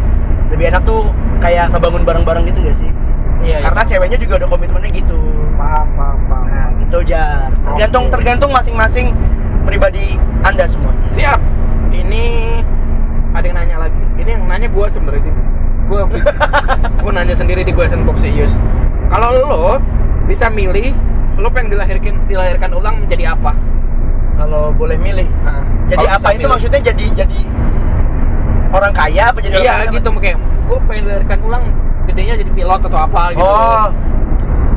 [0.55, 1.11] lebih enak tuh
[1.43, 2.91] kayak ngebangun bareng-bareng gitu gak sih?
[3.43, 5.19] iya Karena ceweknya juga ada komitmennya gitu.
[5.59, 7.51] paham paham paham Nah, gitu Jar.
[7.51, 9.11] Tergantung tergantung masing-masing
[9.65, 10.91] pribadi Anda semua.
[11.11, 11.39] Siap.
[11.93, 12.23] Ini
[13.33, 14.03] ada yang nanya lagi.
[14.19, 15.33] Ini yang nanya gua sebenarnya sih.
[15.87, 16.07] Gua
[17.03, 18.53] gua nanya sendiri di question box serius.
[19.09, 19.55] Kalau lo
[20.29, 20.93] bisa milih
[21.37, 23.51] lo pengen dilahirkan dilahirkan ulang menjadi apa?
[24.37, 25.27] Kalau boleh milih.
[25.45, 26.51] Nah, Jadi apa itu milih.
[26.57, 27.39] maksudnya jadi jadi
[28.73, 31.63] orang kaya apa jadi Iya gitu kayak gua pengen dilahirkan ulang
[32.09, 33.45] gedenya jadi pilot atau apa gitu.
[33.45, 33.87] Oh.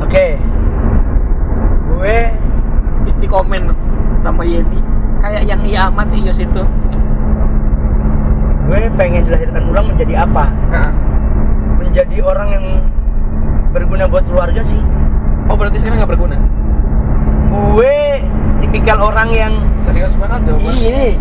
[0.06, 0.38] Oke.
[1.96, 2.16] gue
[3.08, 3.72] di, di komen
[4.20, 4.80] sama Yeti.
[5.22, 6.62] Kayak yang iya amat sih Yos itu.
[8.66, 10.50] Gue pengen dilahirkan ulang menjadi apa?
[11.78, 12.66] Menjadi orang yang
[13.70, 14.82] berguna buat keluarga sih.
[15.46, 16.36] Oh berarti sekarang nggak berguna?
[17.72, 18.20] Gue
[18.64, 21.14] tipikal orang yang serius banget jawaban iya.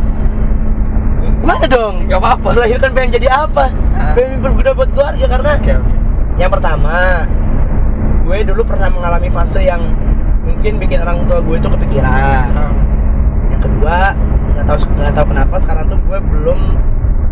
[1.45, 2.09] Mana dong?
[2.09, 2.49] Nggak apa-apa.
[2.57, 3.69] Melahirkan pengen jadi apa?
[3.95, 4.11] Ah.
[4.17, 5.91] pengen berguna buat keluarga karena oke oke.
[6.35, 7.23] yang pertama
[8.27, 9.79] gue dulu pernah mengalami fase yang
[10.43, 12.74] mungkin bikin orang tua gue itu kepikiran.
[13.85, 16.59] Kedua nggak tahu nggak tahu kenapa sekarang tuh gue belum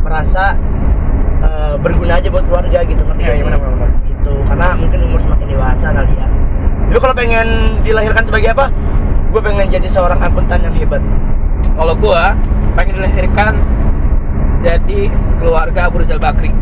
[0.06, 0.54] merasa
[1.42, 3.90] eh, berguna aja buat keluarga gitu ngerti Iya, gak sih iya, benar.
[4.06, 6.28] gitu karena mungkin umur semakin dewasa kali ya
[6.94, 7.48] tapi kalau pengen
[7.82, 8.66] dilahirkan sebagai apa
[9.34, 11.02] gue pengen jadi seorang akuntan yang hebat
[11.74, 12.38] kalau gua
[12.78, 13.54] pengen dilahirkan
[14.62, 15.10] jadi
[15.42, 16.54] keluarga Abu Rizal Bakri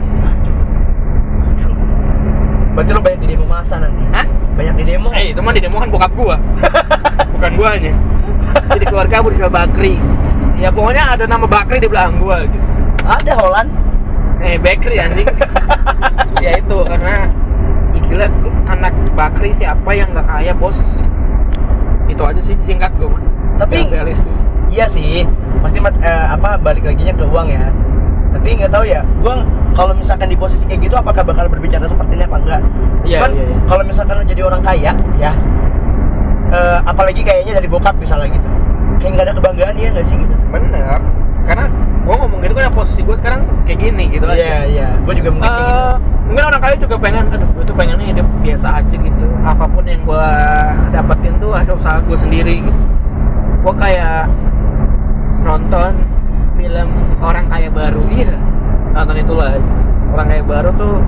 [2.71, 4.23] berarti lo banyak di demo masa nanti Hah?
[4.55, 6.35] banyak di demo Eh, itu mah di demo kan bokap gua.
[7.35, 7.91] Bukan guanya.
[8.69, 9.95] Jadi keluarga Abu Rizal Bakri.
[10.55, 12.59] Ya pokoknya ada nama Bakri di belakang gua gitu.
[13.01, 13.69] ada Holland
[14.39, 15.25] Eh, Bakri anjing.
[16.43, 17.29] ya itu karena
[17.91, 18.25] ya gila
[18.67, 20.77] anak Bakri siapa yang nggak kaya, Bos?
[22.05, 23.21] Itu aja sih singkat gua mah.
[23.57, 24.37] Tapi- Yang realistis.
[24.67, 25.27] iya sih
[25.59, 27.69] pasti mat- eh, apa balik lagi ke uang ya
[28.31, 32.15] tapi nggak tahu ya gua kalau misalkan di posisi kayak gitu apakah bakal berbicara seperti
[32.15, 32.61] ini apa enggak
[33.03, 33.57] Iya, Cuman iya, iya.
[33.67, 35.31] kalau misalkan lo jadi orang kaya ya
[36.51, 38.49] eh, apalagi kayaknya dari bokap misalnya gitu.
[39.01, 40.35] Kayak nggak ada kebanggaan ya nggak sih gitu?
[40.51, 40.99] Bener.
[41.47, 41.65] Karena
[42.05, 44.37] gua ngomong gitu kan posisi gua sekarang kayak gini gitu aja.
[44.37, 44.87] iya iya.
[45.07, 45.83] Gue juga mungkin kayak gitu.
[46.31, 49.25] mungkin orang kaya juga pengen aduh gue tuh pengennya hidup biasa aja gitu.
[49.41, 50.27] Apa pun yang gue
[50.93, 52.81] dapetin tuh hasil usaha gue sendiri gitu.
[53.61, 54.29] Gue kayak
[55.41, 55.91] nonton
[56.59, 56.89] film
[57.21, 58.03] orang kaya baru.
[58.11, 58.35] Iya
[58.93, 59.55] nonton itulah.
[60.11, 60.99] Orang kaya baru tuh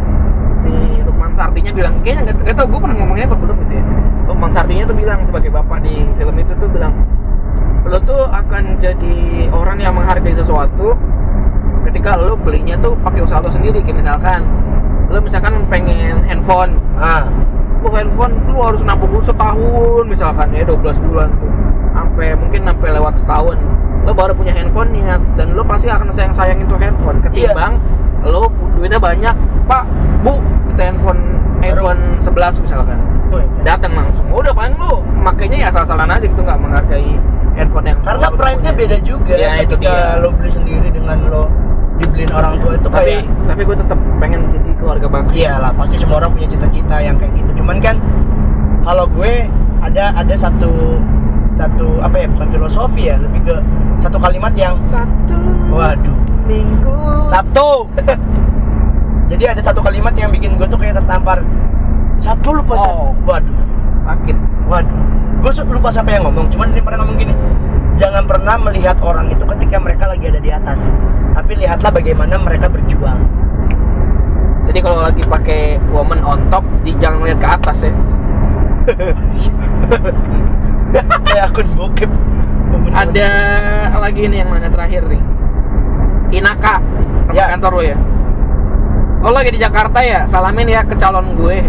[0.63, 0.71] si
[1.03, 3.83] Lukman Sardinya bilang kayaknya nggak nggak tau gue pernah ngomongnya apa belum gitu ya.
[4.31, 6.93] Lukman Sardinya tuh bilang sebagai bapak di film itu tuh bilang
[7.83, 9.15] lo tuh akan jadi
[9.51, 10.95] orang yang menghargai sesuatu
[11.83, 13.83] ketika lo belinya tuh pakai usaha lo sendiri.
[13.83, 14.39] Kayak misalkan
[15.11, 16.79] lo misalkan pengen handphone.
[16.95, 17.27] Ah
[17.83, 21.51] lo handphone lo harus nabung dulu setahun misalkan ya 12 bulan tuh.
[21.91, 23.59] Sampai mungkin sampai lewat setahun.
[24.07, 27.75] Lo baru punya handphone niat dan lo pasti akan sayang sayangin tuh handphone ketimbang
[28.25, 29.83] lo duitnya banyak pak.
[30.23, 30.39] Bu
[30.71, 31.21] kita handphone
[31.59, 32.99] iPhone 11 misalkan.
[33.63, 34.27] Datang langsung.
[34.29, 37.15] Udah paling lo makainya ya asal-asalan aja gitu nggak menghargai
[37.53, 40.17] handphone yang karena pride-nya beda juga Ya, itu dia.
[40.17, 41.45] lo beli sendiri dengan lo
[41.93, 45.95] dibeliin orang tua itu tapi kayak tapi gue tetap pengen jadi keluarga bakri iyalah pasti
[46.01, 47.61] semua orang punya cita-cita yang kayak gitu.
[47.61, 47.95] Cuman kan
[48.81, 49.45] kalau gue
[49.85, 50.97] ada ada satu
[51.53, 53.55] satu apa ya bukan filosofi ya lebih ke
[54.01, 55.37] satu kalimat yang satu.
[55.69, 56.95] Waduh minggu.
[57.31, 57.87] Sabtu.
[59.31, 61.41] Jadi ada satu kalimat yang bikin gue tuh kayak tertampar.
[62.21, 63.11] Sabtu lupa Oh.
[63.25, 63.57] waduh.
[64.05, 64.37] Sakit.
[64.69, 64.97] Waduh.
[65.43, 67.35] Gue lupa siapa yang ngomong cuman dia pernah ngomong gini
[67.97, 70.89] jangan pernah melihat orang itu ketika mereka lagi ada di atas
[71.33, 73.19] tapi lihatlah bagaimana mereka berjuang.
[74.63, 77.93] Jadi kalau lagi pakai woman on top di jangan lihat ke atas ya.
[81.25, 82.11] Kayak akun bokep.
[82.93, 83.29] Ada
[83.97, 85.21] lagi nih yang nanya terakhir nih
[86.33, 86.81] Inaka
[87.29, 87.49] Ya.
[87.49, 87.97] kantor lo ya
[89.19, 91.63] lo lagi di Jakarta ya salamin ya ke calon gue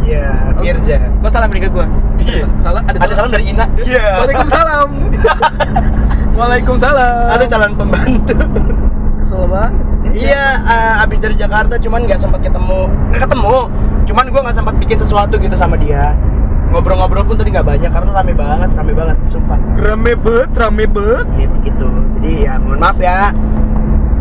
[0.00, 0.96] Iya, Firja.
[1.18, 1.86] lo salamin ke gue
[2.20, 2.44] Iya.
[2.58, 3.64] salam ada, Ada salam dari Ina.
[3.76, 4.04] Iya.
[4.20, 4.88] Waalaikumsalam
[6.38, 8.36] Waalaikumsalam Ada calon pembantu.
[9.18, 9.76] kesel banget
[10.10, 12.88] iya, eh, abis dari Jakarta cuman nggak sempat ketemu.
[13.12, 13.56] Nggak ketemu.
[14.04, 16.16] Cuman gua nggak sempat bikin sesuatu gitu sama dia.
[16.72, 19.58] Ngobrol-ngobrol pun tadi nggak banyak karena rame banget, rame banget, sumpah.
[19.76, 21.86] rame bet rame bet Ya begitu.
[22.16, 23.30] Jadi ya mohon maaf ya.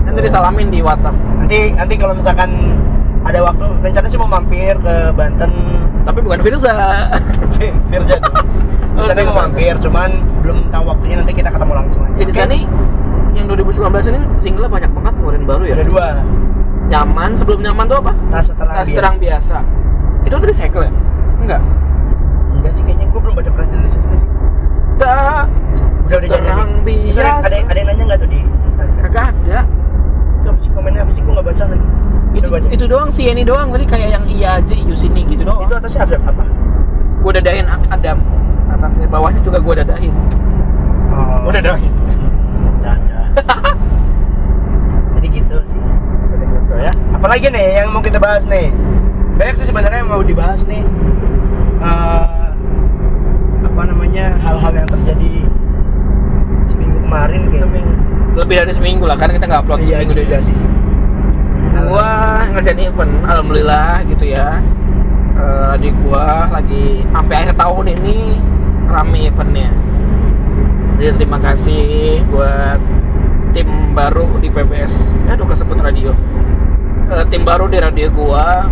[0.10, 2.50] Nanti disalamin di WhatsApp Nanti nanti kalau misalkan
[3.20, 5.52] ada waktu rencananya sih mau mampir ke Banten
[6.02, 6.74] tapi bukan Firza
[7.92, 8.18] Firja.
[8.18, 9.44] Oh, Rencananya mau Firza.
[9.46, 10.10] mampir, cuman
[10.42, 12.16] belum tahu waktunya nanti kita ketemu langsung aja.
[12.16, 12.64] Firza nih
[13.32, 16.06] yang 2019 ini singlenya banyak banget ngeluarin baru ya Ada dua.
[16.88, 18.98] nyaman sebelum nyaman tuh apa Tas terang tas biasa.
[18.98, 19.58] terang biasa
[20.20, 20.92] itu tuh recycle ya
[21.38, 21.62] enggak
[22.52, 24.28] Enggak sih kayaknya gue belum baca press release itu sih.
[24.98, 25.46] tak
[26.02, 28.98] Udah udah biasa Ada ada yang nanya nggak tuh di Instagram?
[29.00, 29.60] kagak ada
[30.42, 31.22] apa sih komennya apa sih?
[31.22, 31.86] Gue nggak baca lagi.
[32.30, 32.68] itu, baca.
[32.70, 35.74] itu doang sih ini doang tadi kayak yang iya aja iu sini gitu doang Itu
[35.76, 36.44] atasnya ada apa?
[37.20, 38.22] gue dadahin Adam
[38.70, 40.14] atasnya bawahnya juga gue dadahin
[41.10, 41.90] Oh, gue dadahin
[42.80, 43.22] Dada.
[45.18, 45.82] Jadi gitu sih.
[46.78, 48.72] ya Apalagi nih yang mau kita bahas nih?
[49.36, 50.80] Banyak sih sebenarnya yang mau dibahas nih.
[51.80, 52.26] Eh,
[53.60, 55.44] apa namanya hal-hal yang terjadi
[56.68, 57.94] seminggu kemarin kayak seminggu
[58.40, 60.60] lebih dari seminggu lah karena kita nggak upload Iya seminggu juga dari sih.
[61.90, 62.10] gua
[62.54, 64.62] ngerjain event alhamdulillah gitu ya.
[65.36, 68.18] Eh, adik gua lagi sampai akhir tahun ini
[68.88, 69.70] rame eventnya.
[71.00, 71.84] Jadi terima kasih
[72.30, 72.80] buat
[73.56, 76.14] tim baru di PBS aduh kesebut radio.
[77.10, 78.70] Eh, tim baru di radio gua.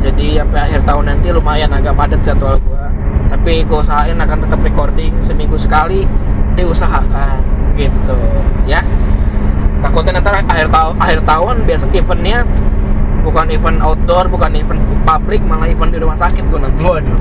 [0.00, 2.88] Jadi sampai akhir tahun nanti lumayan agak padat jadwal gua.
[3.34, 6.06] Tapi gua usahain akan tetap recording seminggu sekali
[6.54, 8.18] diusahakan gitu.
[8.64, 8.80] Ya.
[9.84, 12.42] Takutnya nanti akhir tahun akhir tahun biasa eventnya
[13.22, 16.80] bukan event outdoor bukan event pabrik malah event di rumah sakit gua nanti.
[16.82, 17.18] Waduh.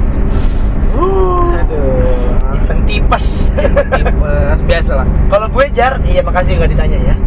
[1.59, 2.55] aduh.
[2.55, 3.51] Event tipes.
[3.51, 4.57] tipes.
[4.65, 5.07] Biasa lah.
[5.27, 7.17] Kalau gue jar, iya makasih nggak ditanya ya.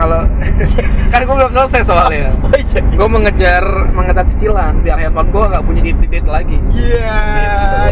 [0.00, 0.24] kalau
[1.12, 2.32] kan gue belum selesai soalnya.
[2.40, 2.80] Oh iya.
[2.80, 4.80] gue mengejar mengejar cicilan.
[4.80, 6.56] Biar handphone gue nggak punya date lagi.
[6.72, 7.20] Iya,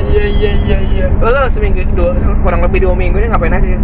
[0.09, 1.07] iya, iya, iya, iya.
[1.21, 3.77] lo seminggu dua, kurang lebih dua minggu ini ngapain aja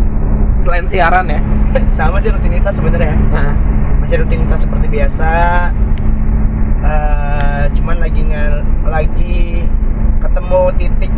[0.59, 1.41] selain siaran ya.
[1.99, 3.15] Sama sih rutinitas sebenarnya.
[3.31, 3.53] nah,
[3.99, 5.31] Masih rutinitas seperti biasa.
[6.85, 8.45] Eh, cuman lagi nge
[8.85, 9.65] lagi
[10.21, 11.13] ketemu titik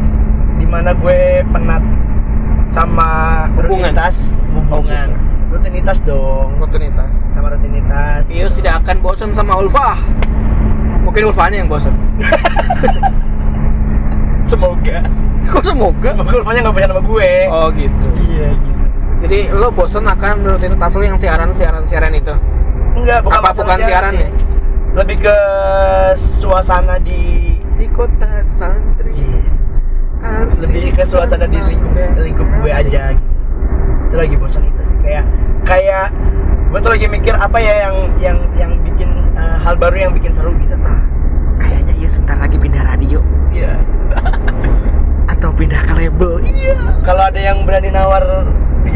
[0.56, 1.18] di mana gue
[1.50, 1.82] penat
[2.70, 3.10] sama
[3.58, 3.90] Hubungan.
[3.90, 4.30] rutinitas.
[4.54, 5.08] Hubungan.
[5.50, 6.54] Rutinitas dong.
[6.58, 7.10] Rutinitas.
[7.34, 8.22] Sama rutinitas.
[8.26, 9.98] Vius tidak akan bosan sama Ulfa.
[11.02, 11.94] Mungkin Ulfanya yang bosan
[14.46, 15.02] semoga.
[15.46, 16.10] Kok semoga?
[16.14, 17.30] Semoga rupanya nggak punya sama gue.
[17.48, 18.08] Oh gitu.
[18.26, 18.75] Iya gitu
[19.22, 22.34] jadi lo bosan akan rutinitas lo yang siaran siaran siaran itu?
[22.96, 24.24] Enggak bukan Apa, bukan siaran sih.
[24.24, 24.30] ya?
[24.96, 25.36] lebih ke
[26.16, 29.28] suasana di di kota santri.
[30.24, 33.32] Asik lebih ke suasana di lingkup lingkup gue aja gitu.
[34.08, 34.96] itu lagi bosan itu sih.
[35.04, 35.24] Kayak
[35.68, 36.06] kayak
[36.72, 40.32] gue tuh lagi mikir apa ya yang yang yang bikin eh, hal baru yang bikin
[40.32, 40.72] seru gitu.
[41.60, 43.20] Kayaknya ya sebentar lagi pindah radio.
[43.52, 43.76] Iya.
[45.36, 46.40] Atau pindah ke label.
[46.40, 46.76] Iya.
[47.04, 48.24] Kalau ada yang berani nawar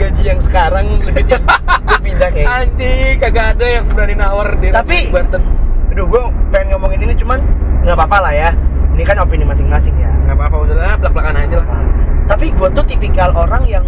[0.00, 4.72] gaji yang sekarang lebih tinggi gue pindah kayak anjing kagak ada yang berani nawar di
[4.72, 5.42] Tapi- Banten
[5.90, 7.42] aduh gue pengen ngomongin ini cuman
[7.82, 8.50] nggak apa-apa lah ya.
[8.90, 10.06] Ini kan opini masing-masing ya.
[10.22, 11.82] Nggak apa-apa udah lah belak belakan aja lah.
[12.26, 13.84] Tapi gue tuh tipikal orang yang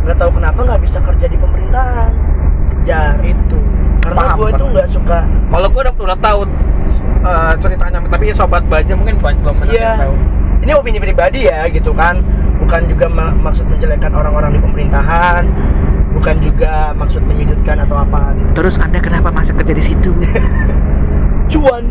[0.00, 2.10] nggak tahu kenapa nggak bisa kerja di pemerintahan.
[2.82, 3.58] Jar itu.
[4.00, 5.18] Karena gue tuh nggak suka
[5.50, 6.40] kalau gue udah, udah tahu
[7.20, 9.76] eh, ceritanya tapi sobat baja mungkin banyak belum Iya.
[9.76, 10.14] yang tahu.
[10.60, 12.24] Ini opini pribadi ya gitu kan
[12.70, 15.42] bukan juga ma- maksud menjelekkan orang-orang di pemerintahan
[16.14, 18.62] bukan juga maksud menyudutkan atau apa gitu.
[18.62, 20.14] terus anda kenapa masuk kerja di situ?
[21.50, 21.82] Cuan.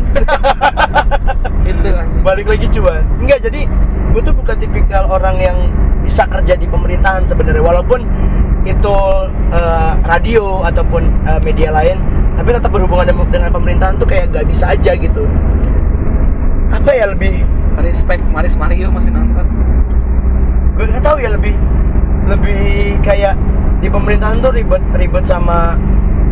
[1.68, 1.92] Itu
[2.24, 3.04] balik lagi cuan.
[3.20, 3.68] Enggak jadi
[4.08, 5.68] gue tuh bukan tipikal orang yang
[6.00, 7.60] bisa kerja di pemerintahan sebenarnya.
[7.60, 8.00] Walaupun
[8.64, 8.96] itu
[9.52, 12.00] eh, radio ataupun eh, media lain
[12.40, 15.28] tapi tetap berhubungan dengan, dengan pemerintahan tuh kayak gak bisa aja gitu.
[16.72, 17.44] Apa ya lebih
[17.84, 19.44] respect Maris Mario masih nonton
[20.80, 21.52] gue nggak tahu ya lebih
[22.24, 23.36] lebih kayak
[23.84, 25.76] di pemerintahan tuh ribet ribet sama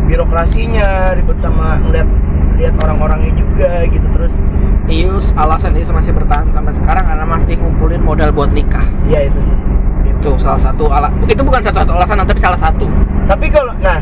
[0.09, 2.09] birokrasinya ribet sama ngeliat
[2.57, 4.33] lihat orang-orangnya juga gitu terus
[4.89, 8.81] Ius alasan Ius masih bertahan sampai sekarang karena masih ngumpulin modal buat nikah.
[9.05, 9.57] Ya itu sih.
[10.01, 12.89] Itu salah satu alat itu bukan satu satu alasan tapi salah satu.
[13.29, 14.01] Tapi kalau nah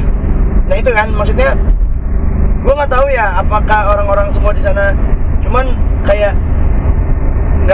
[0.63, 1.59] nah itu kan maksudnya
[2.63, 4.95] gue nggak tahu ya apakah orang-orang semua di sana
[5.43, 5.75] cuman
[6.07, 6.39] kayak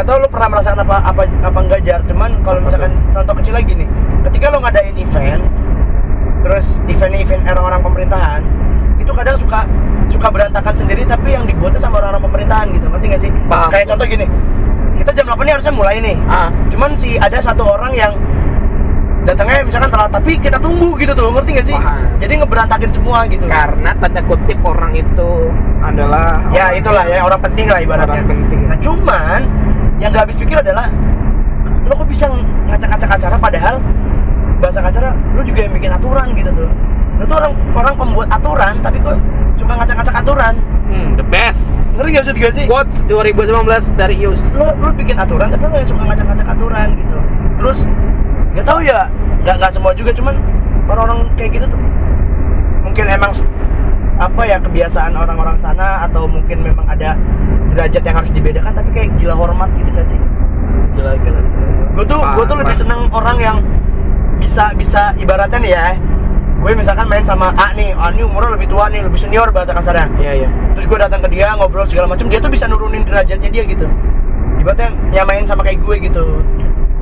[0.04, 2.04] nggak tahu lu pernah merasakan apa apa apa enggak jar.
[2.04, 3.88] Cuman kalau misalkan contoh kecil lagi nih.
[4.28, 5.44] Ketika lo ngadain event
[6.44, 8.42] terus event-event orang-orang pemerintahan
[9.00, 9.64] itu kadang suka
[10.12, 12.86] suka berantakan sendiri tapi yang dibuatnya sama orang-orang pemerintahan gitu.
[12.92, 13.32] Ngerti nggak sih?
[13.48, 13.72] Paham.
[13.72, 14.28] kayak contoh gini.
[15.00, 16.18] Kita jam 8 ini harusnya mulai nih.
[16.28, 16.52] Ah.
[16.68, 18.12] Cuman si ada satu orang yang
[19.24, 21.32] datangnya misalkan telat tapi kita tunggu gitu tuh.
[21.32, 21.78] Ngerti gak sih?
[21.80, 22.20] Paham.
[22.20, 23.48] jadi ngeberantakin semua gitu.
[23.48, 25.48] Karena tanda kutip orang itu
[25.80, 28.20] adalah ya orang itulah ya orang penting lah ibaratnya.
[28.20, 28.60] Orang penting.
[28.68, 29.63] nah cuman
[30.04, 30.92] yang gak habis pikir adalah
[31.88, 32.28] lo kok bisa
[32.68, 33.76] ngacak-ngacak acara padahal
[34.60, 36.70] bahasa acara lo juga yang bikin aturan gitu tuh.
[37.20, 39.16] Lo tuh orang orang pembuat aturan tapi kok
[39.56, 40.54] suka ngacak-ngacak aturan.
[40.92, 41.80] Hmm, the best.
[41.96, 42.66] Ngerti gak sih gak sih?
[42.68, 47.18] Quotes 2019 dari Ius lo lo bikin aturan tapi lo yang suka ngacak-ngacak aturan gitu.
[47.64, 47.80] Terus
[48.54, 49.08] nggak tahu ya
[49.48, 50.36] nggak nggak semua juga cuman
[50.92, 51.82] orang-orang kayak gitu tuh.
[52.84, 53.32] Mungkin emang
[54.22, 57.18] apa ya kebiasaan orang-orang sana atau mungkin memang ada
[57.74, 60.20] derajat yang harus dibedakan tapi kayak gila hormat gitu gak sih?
[60.94, 61.40] Gila gila
[61.94, 63.58] gue tuh gue tuh lebih seneng orang yang
[64.42, 65.86] bisa bisa ibaratnya nih ya
[66.64, 69.76] gue misalkan main sama A nih A nih umurnya lebih tua nih lebih senior bahasa
[69.76, 70.08] kasarnya.
[70.16, 70.50] Iya iya.
[70.80, 73.84] Terus gue datang ke dia ngobrol segala macam dia tuh bisa nurunin derajatnya dia gitu.
[74.64, 76.24] Ibaratnya nyamain sama kayak gue gitu.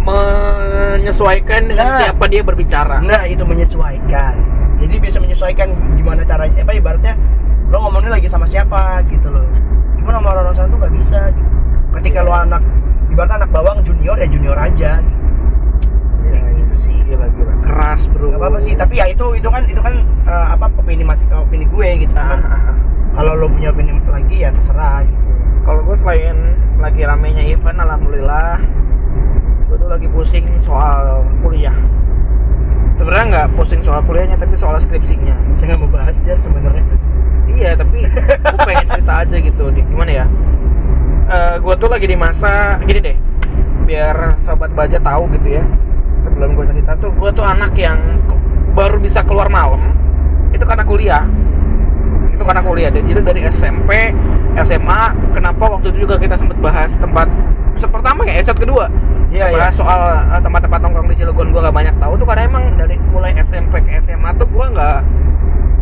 [0.01, 1.97] Menyesuaikan dengan Nah.
[2.01, 3.05] siapa dia berbicara.
[3.05, 4.33] Nah itu menyesuaikan
[4.81, 7.13] jadi bisa menyesuaikan gimana caranya apa ibaratnya
[7.69, 9.45] lo ngomongnya lagi sama siapa gitu loh
[10.01, 11.49] cuman sama orang-orang sana tuh nggak bisa gitu
[12.01, 12.61] ketika lo anak
[13.13, 15.21] ibaratnya anak bawang junior ya junior aja gitu
[16.21, 19.65] Iya, itu sih gila gila keras bro Gak apa-apa sih, tapi ya itu itu kan
[19.65, 22.13] itu kan eh, apa opini masih opini gue gitu.
[22.13, 22.39] Ah.
[23.17, 25.19] kalau lo punya opini lagi ya terserah gitu.
[25.67, 26.37] kalau gue selain
[26.79, 28.61] lagi ramenya event alhamdulillah
[29.67, 31.75] gue tuh lagi pusing soal kuliah
[33.01, 35.33] sebenarnya nggak pusing soal kuliahnya tapi soal skripsinya.
[35.57, 36.85] Saya nggak mau bahas jar sebenarnya.
[37.51, 40.25] iya tapi gue pengen cerita aja gitu di gimana ya?
[41.57, 43.17] Gue tuh lagi di masa gini deh
[43.89, 45.65] biar sobat baja tahu gitu ya.
[46.21, 47.97] Sebelum gue cerita tuh gue tuh anak yang
[48.77, 49.81] baru bisa keluar malam
[50.53, 51.25] itu karena kuliah.
[52.37, 54.13] Itu karena kuliah jadi dari SMP
[54.61, 55.01] SMA
[55.33, 57.25] kenapa waktu itu juga kita sempat bahas tempat
[57.81, 58.85] pertama ya set kedua
[59.31, 62.63] Iya, bahas soal eh, tempat-tempat nongkrong di Cilegon gue gak banyak tahu tuh karena emang
[62.75, 64.99] dari mulai SMP ke SMA tuh gue nggak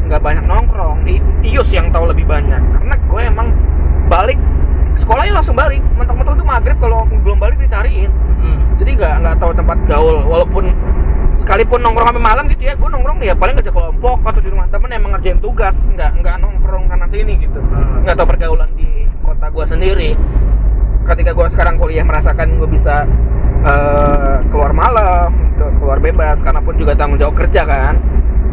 [0.06, 1.06] nggak banyak nongkrong.
[1.10, 2.62] I- Ius yang tahu lebih banyak.
[2.78, 3.48] Karena gue emang
[4.06, 4.38] balik
[5.02, 5.82] sekolahnya langsung balik.
[5.98, 8.14] Mentok-mentok tuh maghrib kalau belum balik dicariin.
[8.40, 8.80] Hmm.
[8.80, 10.18] jadi nggak nggak tahu tempat gaul.
[10.30, 10.70] Walaupun
[11.42, 14.70] sekalipun nongkrong sampai malam gitu ya gue nongkrong ya paling ngajak kelompok atau di rumah
[14.70, 15.76] temen emang ngerjain tugas.
[15.90, 17.58] Nggak nggak nongkrong sana sini gitu.
[17.66, 18.06] Hmm.
[18.06, 20.12] nggak tahu pergaulan di kota gue sendiri
[21.06, 23.06] ketika gue sekarang kuliah merasakan gue bisa
[23.62, 27.96] eh, keluar malam gitu, keluar bebas karena pun juga tanggung jawab kerja kan.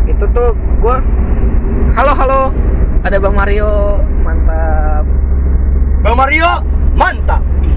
[0.05, 0.97] Itu tuh gue
[1.93, 2.43] halo halo
[3.03, 3.71] ada bang Mario
[4.21, 5.05] mantap.
[5.97, 6.51] Bang Mario,
[6.93, 7.43] mantap.
[7.61, 7.75] Ih,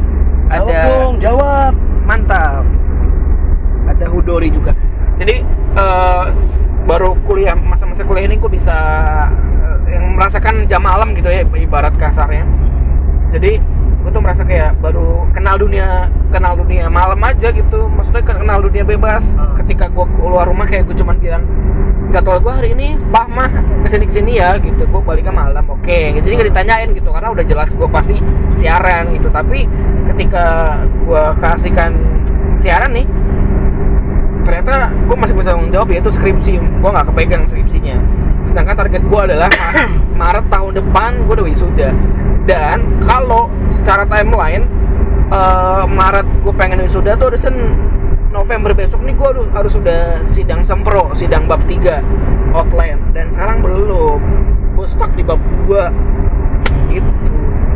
[0.50, 1.74] Jawab Ada- dong, jawab.
[2.02, 2.62] mantap.
[3.86, 4.74] Ada Hudori juga.
[5.18, 5.42] Jadi
[6.38, 8.74] s- baru kuliah masa-masa kuliah ini gue bisa
[9.62, 12.46] eh, yang merasakan jam malam gitu ya ibarat kasarnya.
[13.30, 13.62] Jadi
[14.10, 17.86] gue tuh merasa kayak baru kenal dunia kenal dunia malam aja gitu.
[17.94, 19.38] Maksudnya kenal dunia bebas.
[19.38, 19.54] Hmm.
[19.62, 21.46] ketika gue keluar rumah kayak gue cuman bilang
[22.10, 23.54] jadwal gue hari ini pak mah
[23.86, 24.82] ke sini ke sini ya gitu.
[24.90, 25.86] Gue baliknya malam oke.
[26.26, 28.18] Jadi nggak ditanyain gitu karena udah jelas gue pasti
[28.58, 29.30] siaran gitu.
[29.30, 29.70] Tapi
[30.18, 30.74] ketika
[31.06, 31.94] gue kasihkan
[32.58, 33.06] siaran nih
[34.42, 36.58] ternyata gue masih bertanggung jawab yaitu skripsi.
[36.58, 38.02] Gue nggak kepegang skripsinya.
[38.42, 40.02] Sedangkan target gue adalah Ma-
[40.34, 41.94] Maret tahun depan gue udah wisuda
[42.50, 44.66] dan kalau secara timeline
[45.30, 47.54] eh, Maret gue pengen wisuda tuh harusnya
[48.34, 52.02] November besok nih gue harus, harus sudah sidang sempro sidang bab 3
[52.54, 52.98] outline.
[53.14, 54.20] Dan sekarang belum.
[54.74, 55.38] Gue stuck di bab
[55.70, 57.12] 2 gitu.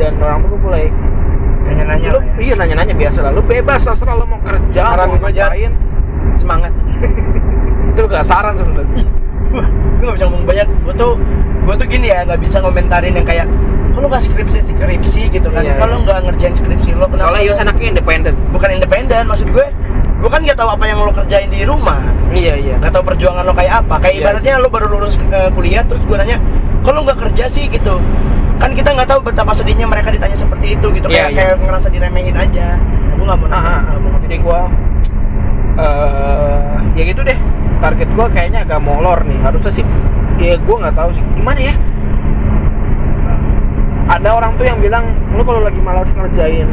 [0.02, 0.90] Dan orang tuh mulai
[1.64, 2.34] Nanya-nanya lu ya.
[2.44, 3.32] iya nanya-nanya biasa lah.
[3.32, 5.72] Lu bebas terserah lu mau kerja Saran mau ngapain.
[6.36, 6.74] Semangat.
[7.94, 9.06] itu gak saran sebenarnya.
[10.02, 10.68] Gue gak bisa ngomong banyak.
[10.84, 11.14] Gue tuh,
[11.64, 13.48] gue tuh gini ya, nggak bisa ngomentarin yang kayak
[13.94, 15.62] kalau nggak skripsi skripsi gitu kan.
[15.62, 19.24] Iya, kalau nggak ngerjain skripsi lo, kenapa soalnya Yos anaknya independen bukan independen.
[19.30, 19.66] Maksud gue,
[20.20, 22.02] gue kan nggak tahu apa yang lo kerjain di rumah.
[22.34, 23.96] iya iya nggak tahu perjuangan lo kayak apa.
[24.02, 24.22] Kayak Iya.
[24.26, 26.38] ibaratnya lo baru lulus ke kuliah, terus gue nanya,
[26.82, 28.02] kalau nggak kerja sih gitu.
[28.58, 31.06] Kan kita nggak tahu betapa sedihnya mereka ditanya seperti itu gitu.
[31.10, 31.38] Iya, kayak, iya.
[31.54, 32.68] kayak ngerasa diremehin aja.
[33.14, 33.98] Gue nggak mau Ah, ah, ah.
[34.02, 34.62] mau jadi gua
[35.74, 36.62] eh
[36.94, 37.38] ya gitu deh
[37.82, 39.86] target gua kayaknya agak molor nih harusnya sih
[40.38, 41.74] ya gua nggak tahu sih gimana ya
[44.10, 46.68] ada orang tuh yang bilang lu kalau lagi malas ngerjain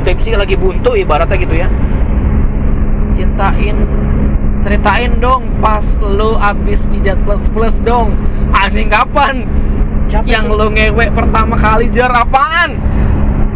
[0.00, 1.68] skripsi lagi buntu ibaratnya gitu ya.
[3.18, 3.76] Cintain
[4.60, 8.14] ceritain dong pas lu abis pijat plus plus dong.
[8.54, 9.46] Anjing kapan?
[10.10, 10.58] Siapa yang itu?
[10.58, 12.74] lu ngewe pertama kali jar apaan?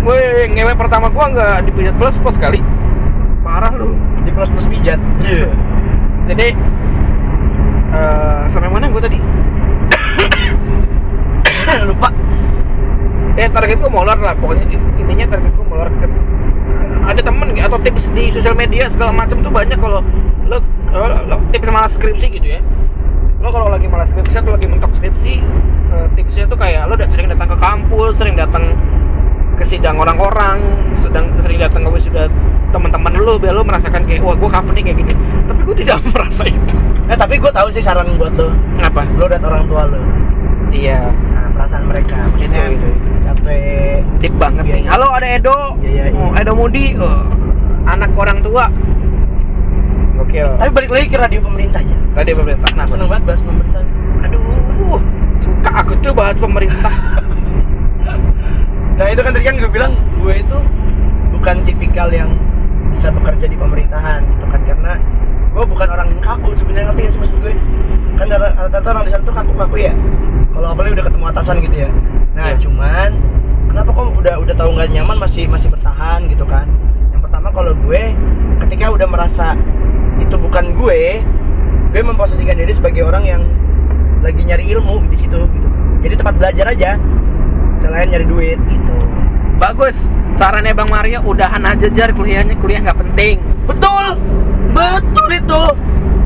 [0.04, 2.60] Weh, ngewe pertama gua nggak dipijat plus plus kali.
[3.40, 3.96] Parah lu.
[4.24, 5.00] Di plus plus pijat.
[5.24, 5.50] Iya.
[6.24, 6.56] jadi
[7.94, 9.20] eh sampai mana gua tadi
[11.84, 12.08] Lupa.
[13.44, 16.06] Eh target gua molor lah pokoknya in- intinya target gua molor ke
[17.04, 20.00] ada temen atau tips di sosial media segala macam tuh banyak kalau
[20.48, 20.56] lo,
[20.88, 22.60] kalau lo tips malas skripsi gitu ya.
[23.44, 25.36] Lo kalau lagi malas skripsi atau lagi mentok skripsi
[25.92, 28.64] eh, tipsnya tuh kayak lo udah sering datang ke kampus sering datang
[29.54, 30.64] ke sidang orang-orang
[31.04, 32.26] sedang sering datang ke wisuda
[32.72, 35.12] teman-teman lo biar lo merasakan kayak wah gue kapan nih kayak gini?
[35.44, 36.76] Tapi gue tidak merasa itu.
[37.04, 38.48] Eh tapi gue tahu sih saran buat lo.
[38.80, 40.00] kenapa Lo dan orang tua lo.
[40.72, 41.12] iya.
[41.36, 42.16] Nah, perasaan mereka.
[42.32, 43.98] Maksudnya Itu, itu, capek.
[44.20, 44.90] tip banget nih iya.
[44.90, 46.18] halo ada Edo Iya, iya, iya.
[46.20, 47.22] Oh, Edo Mudi oh,
[47.84, 48.64] anak orang tua
[50.14, 51.96] gokil Tapi balik lagi ke radio pemerintah aja.
[52.14, 53.82] tadi pemerintah nah Seneng banget bahas pemerintah.
[54.22, 54.40] aduh
[55.36, 56.94] suka aku tuh bahas pemerintah
[58.94, 60.58] Nah itu kan tadi kan gue bilang gue itu
[61.34, 62.30] bukan tipikal yang
[62.94, 64.92] bisa bekerja di pemerintahan gitu kan karena
[65.50, 67.54] gue bukan orang yang kaku sebenarnya ngerti gak sih maksud gue
[68.14, 69.92] kan rata- rata-rata orang di sana tuh kaku-kaku ya.
[70.54, 71.90] Kalau apalagi udah ketemu atasan gitu ya.
[72.34, 72.58] Nah Iya.
[72.62, 73.10] cuman
[73.68, 76.66] kenapa kok udah udah tahu nggak nyaman masih masih bertahan gitu kan?
[77.10, 78.02] Yang pertama kalau gue
[78.66, 79.58] ketika udah merasa
[80.22, 81.00] itu bukan gue
[81.90, 83.42] gue memposisikan diri sebagai orang yang
[84.22, 85.68] lagi nyari ilmu di situ gitu.
[86.06, 86.90] Jadi tempat belajar aja
[87.78, 88.94] selain nyari duit gitu.
[89.58, 90.06] Bagus.
[90.34, 92.10] Sarannya Bang Mario udahan aja jar.
[92.10, 93.38] Kuliahnya kuliah nggak penting.
[93.66, 94.18] Betul.
[94.74, 95.62] Betul itu.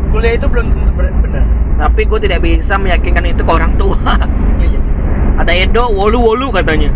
[0.09, 1.45] Kuliah itu belum tentu benar
[1.79, 4.19] tapi gue tidak bisa meyakinkan itu ke orang tua
[4.63, 4.95] iya sih
[5.39, 6.91] ada Edo wolu wolu katanya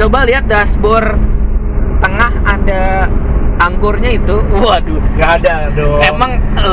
[0.00, 1.20] coba lihat dashboard
[2.00, 3.06] tengah ada
[3.60, 6.00] angkurnya itu waduh Nggak ada dong.
[6.02, 6.32] emang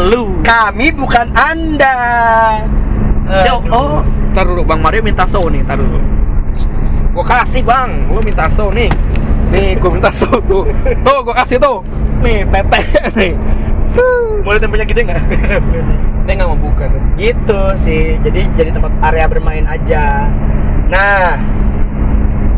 [0.09, 1.95] lu kami bukan anda.
[3.45, 4.03] So, oh,
[4.35, 6.03] tar dulu Bang Mario minta so nih, tar dulu.
[7.15, 8.91] Gua kasih Bang, lu minta so nih.
[9.53, 10.67] Nih, gua minta so tuh.
[10.99, 11.79] Tuh, gua kasih tuh.
[12.19, 12.81] Nih, tete
[13.15, 13.31] nih.
[14.43, 15.21] Boleh tempatnya gede nggak?
[16.21, 17.01] Dia nggak mau buka tuh.
[17.15, 18.15] gitu sih.
[18.19, 20.29] Jadi jadi tempat area bermain aja.
[20.87, 21.37] Nah,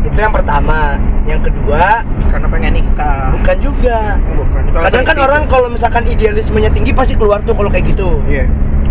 [0.02, 1.00] itu yang pertama.
[1.24, 3.32] Yang kedua, Karena pengen nikah.
[3.32, 3.98] bukan juga.
[4.30, 4.62] Bukan.
[4.76, 8.20] Kadang kan orang kalau misalkan idealismenya tinggi pasti keluar tuh kalau kayak gitu.
[8.24, 8.44] Iya.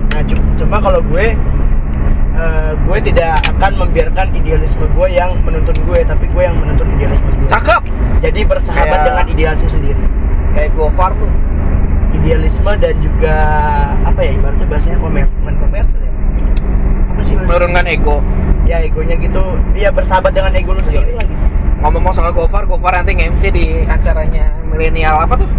[0.09, 1.37] Nah, cu- cuma kalau gue
[2.33, 7.29] eh, gue tidak akan membiarkan idealisme gue yang menuntun gue, tapi gue yang menuntun idealisme
[7.29, 7.45] gue.
[7.45, 7.81] Cakep.
[8.21, 10.03] Jadi bersahabat Kayak- dengan idealisme sendiri.
[10.53, 11.29] Kayak Gofar tuh.
[12.13, 13.35] Idealisme dan juga
[14.05, 15.85] apa ya ibaratnya bahasanya komer, bukan ya.
[17.13, 17.35] Apa sih?
[17.35, 18.17] Menurunkan ego.
[18.63, 19.43] Ya egonya gitu,
[19.75, 21.43] ya bersahabat dengan ego lu sendiri lah gitu.
[21.83, 25.49] Ngomong-ngomong soal Gofar, Gofar nanti nge-MC di acaranya milenial apa tuh?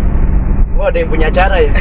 [0.81, 1.73] Wah ada yang punya acara ya.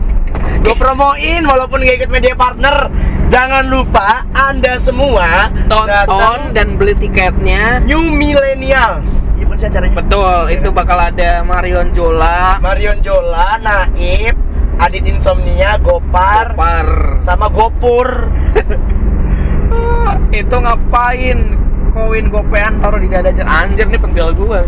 [0.62, 2.86] gue promoin walaupun gak ikut media partner.
[3.30, 7.82] Jangan lupa anda semua Tonton datang dan beli tiketnya.
[7.82, 9.29] New Millennials.
[9.50, 9.98] Gimana sih acaranya?
[9.98, 14.38] Betul, itu bakal ada Marion Jola, Marion Jola, Naib,
[14.78, 17.18] Adit Insomnia, Gopar, Gopar.
[17.26, 18.30] sama Gopur.
[20.30, 21.58] itu ngapain
[21.90, 24.62] koin gopean taruh di dada aja anjir nih penjual gua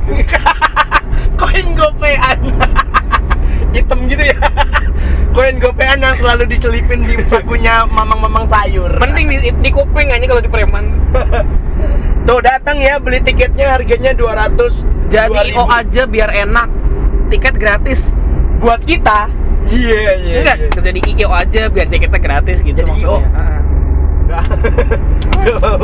[1.38, 2.38] Koin gopean.
[3.78, 4.38] Hitam gitu ya.
[5.30, 8.90] Koin gopean yang selalu diselipin di sakunya mamang-mamang sayur.
[8.98, 10.90] mending di, di kuping aja kalau di preman
[12.22, 15.52] Tuh datang ya beli tiketnya harganya 200 jadi 2000.
[15.52, 16.68] IO aja biar enak
[17.28, 18.14] tiket gratis
[18.62, 19.26] buat kita.
[19.66, 20.36] Iya iya.
[20.42, 20.80] enggak iya.
[20.82, 23.22] jadi IO aja biar tiketnya gratis gitu Jadi IO?
[23.22, 23.30] maksudnya
[25.46, 25.80] Heeh.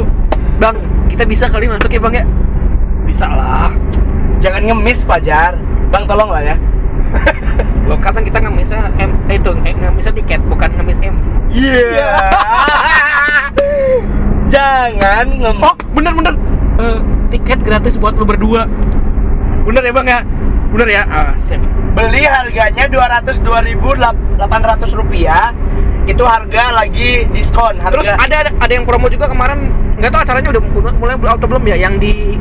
[0.62, 0.76] bang
[1.06, 2.24] kita bisa kali masuk ya bang ya
[3.06, 3.70] bisa lah
[4.38, 5.58] Jangan ngemis Fajar.
[5.90, 6.56] Bang tolong lah ya.
[7.88, 12.12] lo kan kita ngemisnya M, eh, itu eh, ngemisnya tiket bukan ngemis MC Iya.
[14.48, 15.64] Jangan ngemis.
[15.64, 16.34] oh bener bener
[16.78, 16.98] Eh,
[17.34, 18.64] tiket gratis buat lu berdua
[19.66, 20.20] bener ya bang ya
[20.70, 21.58] bener ya ah, sip.
[21.92, 23.74] Beli harganya 202.800
[24.94, 25.50] rupiah.
[26.06, 27.76] Itu harga lagi diskon.
[27.76, 30.62] Harga Terus ada ada, ada yang promo juga kemarin nggak tahu acaranya udah
[30.94, 32.38] mulai atau belum ya yang di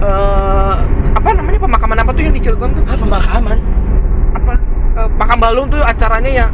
[0.00, 0.74] eh,
[1.12, 3.58] apa namanya pemakaman apa tuh yang di Cilegon tuh apa pemakaman?
[4.34, 4.52] apa
[4.94, 6.46] Eh, Pakam Balung tuh acaranya ya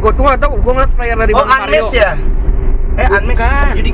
[0.00, 2.14] gue tuh nggak tahu gue ngeliat flyer dari Oh, Bang Mario ya?
[2.96, 3.36] Eh, Anmes.
[3.74, 3.90] Jadi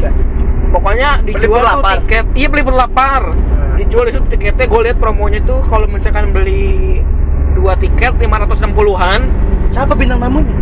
[0.77, 1.97] pokoknya Beli dijual tuh berlapar.
[1.99, 2.25] tiket.
[2.35, 3.23] Iya beli berlapar
[3.77, 7.01] dijual itu tiketnya gue lihat promonya tuh kalau misalkan beli
[7.53, 9.21] dua tiket 560-an
[9.69, 10.53] Siapa bintang tamunya?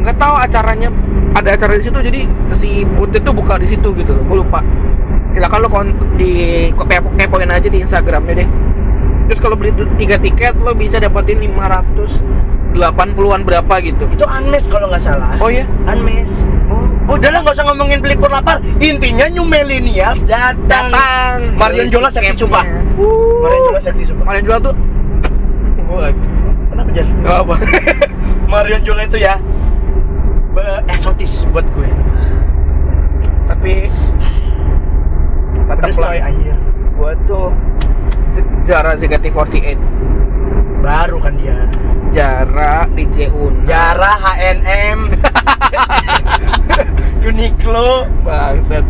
[0.00, 0.90] nggak tahu acaranya.
[1.34, 2.20] Ada acara di situ jadi
[2.54, 4.62] si booth itu buka di situ gitu gue lupa.
[5.30, 6.32] Silakan lo kon di
[6.72, 8.48] kepo- kepoin aja di Instagramnya deh.
[9.26, 11.42] Terus kalau beli tiga tiket lo bisa dapetin
[12.76, 15.40] 580-an berapa gitu Itu Anmes kalau nggak salah.
[15.40, 16.44] oh iya Anmes.
[17.06, 18.58] Oh, udah lah nggak usah ngomongin pelipur lapar.
[18.78, 20.92] Intinya new millennial datang.
[20.92, 22.66] datang Marion Jola seksi sumpah.
[23.40, 24.24] Marion Jola seksi sumpah.
[24.28, 24.74] Marion Jola tuh
[26.68, 27.06] Kenapa Jan?
[27.24, 27.54] nggak apa
[28.52, 29.34] Marion Jola itu ya
[30.86, 31.88] eksotis buat gue.
[33.46, 33.88] tapi
[35.66, 36.56] tetap coy anjir.
[36.92, 37.48] gue tuh
[38.66, 39.78] Jara ZKT48
[40.82, 41.56] Baru kan dia.
[42.16, 43.68] Jara DJ Una.
[43.68, 45.12] Jara H&M
[47.28, 48.08] Uniqlo.
[48.24, 48.84] Bangsat.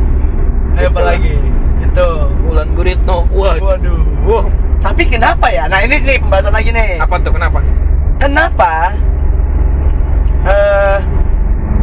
[0.78, 1.34] Eh, apa lagi?
[1.82, 2.08] Itu.
[2.46, 3.26] Bulan Guritno.
[3.34, 3.98] Wah waduh.
[4.22, 4.46] Wah
[4.78, 5.66] tapi kenapa ya?
[5.66, 7.02] Nah ini nih pembahasan lagi nih.
[7.02, 7.58] Apa tuh kenapa?
[8.16, 8.96] kenapa
[10.48, 10.98] eh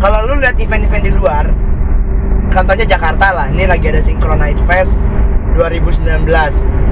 [0.01, 1.45] kalau lu lihat event-event di luar
[2.49, 4.97] contohnya Jakarta lah ini lagi ada Synchronize Fest
[5.53, 6.25] 2019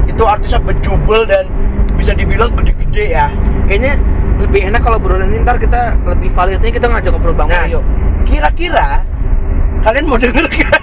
[0.05, 1.49] itu artisnya berjubel dan
[1.97, 3.29] bisa dibilang gede-gede ya.
[3.69, 3.93] Kayaknya
[4.41, 7.63] lebih enak kalau berulang ntar kita lebih validnya kita ngajak ngobrol Bang Nah.
[7.65, 7.79] Mario
[8.25, 9.05] kira-kira
[9.81, 10.77] kalian mau denger gak?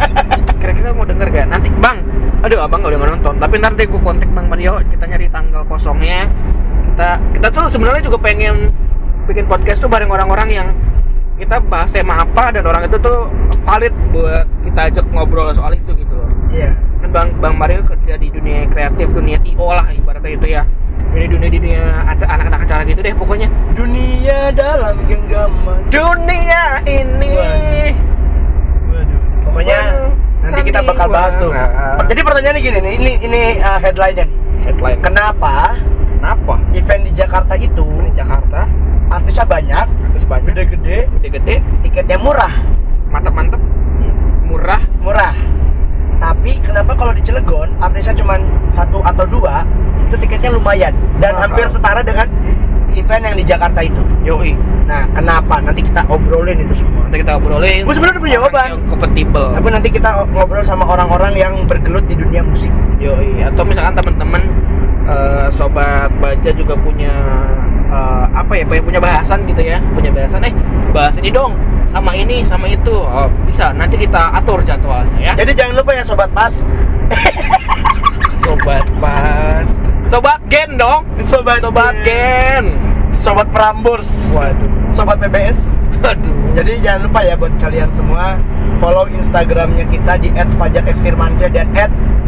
[0.60, 1.46] Kira-kira mau denger gak?
[1.52, 2.00] Nanti Bang.
[2.40, 3.34] Aduh abang gak udah nonton.
[3.36, 4.80] Tapi ntar deh gue kontak Bang Mario.
[4.88, 6.28] Kita nyari tanggal kosongnya.
[6.94, 8.72] Kita kita tuh sebenarnya juga pengen
[9.28, 10.68] Bikin podcast tuh bareng orang-orang yang
[11.36, 13.28] Kita bahas tema apa Dan orang itu tuh
[13.68, 16.30] valid buat kita ajak ngobrol soal itu gitu loh.
[16.48, 16.72] Iya.
[17.04, 20.64] Kan bang bang Mario kerja di dunia kreatif dunia io lah ibaratnya itu ya
[21.16, 23.48] ini dunia dunia anak-anak acara gitu deh pokoknya.
[23.72, 25.78] Dunia dalam genggaman.
[25.88, 27.34] Dunia ini.
[28.92, 29.20] Waduh.
[29.48, 29.80] Pokoknya
[30.44, 31.50] nanti kita bakal bahas tuh.
[31.52, 32.06] Sandiwara.
[32.08, 34.26] Jadi pertanyaannya gini nih, ini ini uh, headline-nya
[34.64, 35.00] headline.
[35.00, 35.78] Kenapa
[36.18, 36.54] kenapa?
[36.74, 38.68] event di Jakarta itu di Jakarta?
[39.08, 40.52] artisnya banyak, terus banyak.
[40.52, 41.54] gede-gede, gede-gede.
[41.80, 42.52] tiketnya murah,
[43.08, 43.60] mantep-mantep
[44.44, 44.82] murah.
[45.00, 45.34] Murah.
[46.18, 48.42] Tapi kenapa kalau di Cilegon artisnya cuma
[48.74, 49.62] satu atau dua,
[50.10, 50.90] itu tiketnya lumayan
[51.22, 51.54] dan Mahal.
[51.54, 52.26] hampir setara dengan
[52.98, 54.02] event yang di Jakarta itu.
[54.26, 54.52] Yoi.
[54.90, 55.62] Nah, kenapa?
[55.62, 57.06] Nanti kita obrolin itu semua.
[57.06, 57.86] Nanti kita obrolin.
[57.86, 58.66] Gua sebenarnya punya jawaban.
[58.66, 59.44] Yang kompatibel.
[59.54, 62.72] Tapi nanti kita ngobrol sama orang-orang yang bergelut di dunia musik.
[62.98, 63.46] Yoi.
[63.46, 64.42] Atau misalkan teman-teman
[65.06, 67.14] eh, sobat baja juga punya
[67.92, 68.64] eh, apa ya?
[68.66, 69.78] Punya bahasan gitu ya.
[69.94, 70.54] Punya bahasan eh
[70.90, 71.52] bahas ini dong
[71.88, 72.92] sama ini sama itu.
[72.92, 73.72] Oh, bisa.
[73.72, 75.32] Nanti kita atur jadwalnya ya.
[75.36, 76.54] Jadi jangan lupa ya sobat pas,
[78.44, 79.68] Sobat pas.
[80.04, 81.04] Sobat Gen dong.
[81.20, 82.72] sobat Sobat Gen.
[83.10, 84.70] sobat Prambors, Waduh.
[84.88, 85.74] sobat PBS.
[86.00, 86.54] Aduh.
[86.54, 88.38] Jadi jangan lupa ya buat kalian semua
[88.78, 91.66] follow Instagramnya kita di @fajarxfirmansyah dan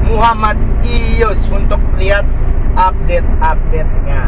[0.03, 2.27] @muhammadius untuk lihat
[2.75, 4.23] update-update-nya.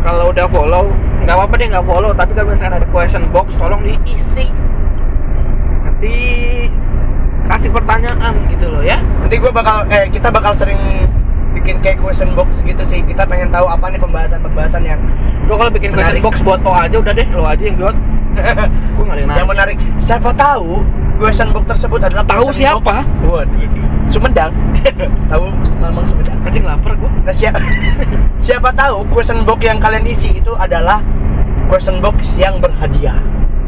[0.00, 0.90] kalau udah follow
[1.22, 4.48] nggak apa-apa deh nggak follow tapi kalau misalnya ada question box tolong diisi
[6.00, 6.16] nanti
[7.44, 10.80] kasih pertanyaan gitu loh ya Nanti gue bakal eh kita bakal sering
[11.52, 13.04] bikin kayak question box gitu sih.
[13.04, 14.96] Kita pengen tahu apa nih pembahasan-pembahasan yang
[15.44, 16.24] gue kalau bikin question Menarik.
[16.24, 17.92] box buat O aja udah deh lo aja yang buat
[18.96, 19.76] gue nggak yang menarik.
[20.00, 20.80] Siapa tahu
[21.20, 23.60] question box tersebut adalah tahu question siapa Waduh.
[24.08, 24.52] Sumedang.
[25.30, 25.44] tahu
[25.84, 26.40] Mamang Sumedang.
[26.48, 27.60] anjing lapar gue Nah, siapa,
[28.48, 31.04] siapa tahu question box yang kalian isi itu adalah
[31.68, 33.20] question box yang berhadiah.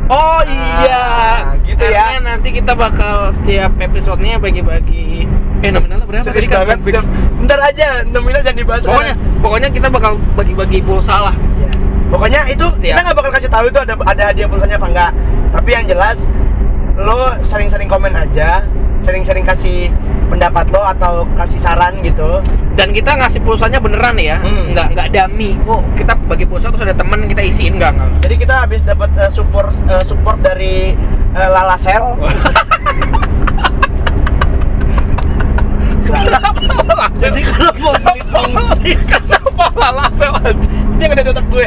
[0.09, 1.05] Oh Ah, iya
[1.63, 2.21] gitu karena ya.
[2.21, 5.25] nanti kita bakal setiap episodenya bagi-bagi
[5.61, 7.05] eh nominalnya berapa Serius tadi kan banget.
[7.41, 8.83] Ntar aja, nominal jangan dibahas.
[8.83, 11.71] pokoknya pokoknya kita bakal bagi-bagi pulsa lah Ya.
[12.11, 12.93] Pokoknya itu Setiap.
[12.93, 15.11] kita nggak bakal kasih tahu itu ada ada hadiah pulsanya apa enggak.
[15.51, 16.19] Tapi yang jelas
[16.95, 18.67] lo sering-sering komen aja,
[19.01, 19.89] sering-sering kasih
[20.33, 22.41] pendapat lo atau kasih saran gitu.
[22.73, 24.73] dan kita ngasih pulsanya beneran ya Hmm.
[24.73, 28.35] nggak nggak dummy oh kita bagi pulsa terus ada temen kita isiin nggak nggak Jadi
[28.41, 30.97] kita habis dapat eh, support eh, support dari
[31.37, 32.17] eh, Lala Sel.
[37.23, 39.07] Jadi kalau mau beli tongsis,
[39.75, 40.53] malah sel aja
[40.97, 41.67] ini yang ada di otak gue.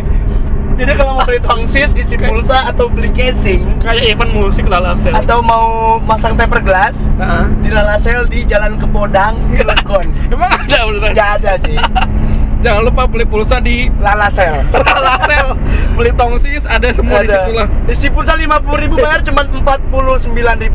[0.75, 3.63] Jadi kalau mau beli tongsis, isi pulsa atau beli casing.
[3.79, 5.15] Kayak event musik lah lah sel.
[5.15, 7.45] Atau mau masang temper glass Heeh.
[7.63, 10.11] di Lala Sel di Jalan Kepodang, Cilegon.
[10.35, 11.11] emang ada beneran?
[11.15, 11.79] Nggak ada sih.
[12.65, 14.59] jangan lupa beli pulsa di Lala Sel.
[15.07, 15.55] lah sel.
[15.95, 20.67] Beli tongsis ada semua di situ lah Isi pulsa 50.000 ribu bayar cuma 49.500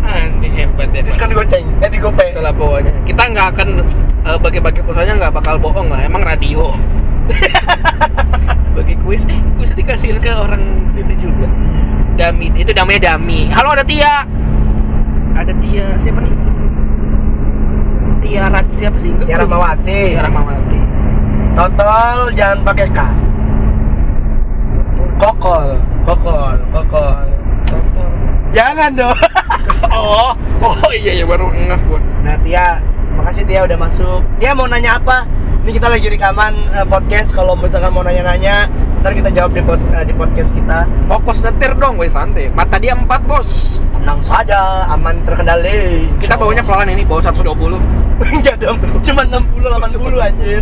[0.00, 3.68] anjing hebat ya Diskon goceng, eh di gopay itulah pokoknya kita nggak akan
[4.24, 6.72] eh, bagi-bagi pulsanya nggak bakal bohong lah emang radio
[8.70, 11.48] bagi kuis eh kuis dikasih ke orang situ juga.
[12.14, 13.50] Dami itu namanya dami.
[13.50, 14.28] Halo ada Tia.
[15.34, 16.34] Ada Tia siapa nih?
[18.20, 19.10] Tia Rat siapa sih?
[19.24, 20.80] Tiara Mawati Tia Rahmawati.
[21.56, 23.00] Total jangan pakai K.
[25.18, 25.68] Kokol
[26.06, 27.26] Kokol Kokol.
[27.68, 28.12] Tonton.
[28.54, 29.18] Jangan dong.
[29.90, 31.98] Oh oh iya ya baru ngeh gua.
[32.22, 32.78] Nah Tia
[33.18, 34.22] Makasih Tia udah masuk.
[34.38, 35.26] Tia mau nanya apa?
[35.60, 37.36] Ini kita lagi rekaman eh, podcast.
[37.36, 38.64] Kalau misalkan mau nanya-nanya
[39.00, 40.84] Ntar kita jawab di, pod- eh, di podcast kita.
[41.04, 42.48] Fokus nyetir dong woi santai.
[42.52, 43.80] Mata dia empat bos.
[43.92, 46.08] Tenang saja Aman terkendali.
[46.16, 47.76] Kita bawanya pelan ini bawa 120
[48.36, 50.60] Enggak dong Cuma 60 80 anjir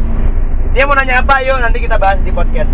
[0.70, 1.42] Dia mau nanya apa?
[1.42, 2.70] Yuk nanti kita bahas di podcast.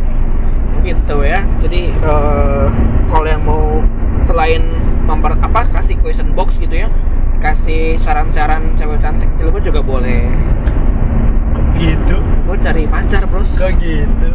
[0.80, 1.44] Gitu ya.
[1.60, 2.66] Jadi eh,
[3.08, 3.80] kalau yang mau
[4.24, 4.64] selain
[5.04, 6.88] memper apa kasih question box gitu ya
[7.44, 10.24] kasih saran-saran cewek cantik Cilegon juga boleh
[11.74, 12.16] Gitu.
[12.46, 13.50] Gue cari pacar bros.
[13.54, 14.28] Kok gitu?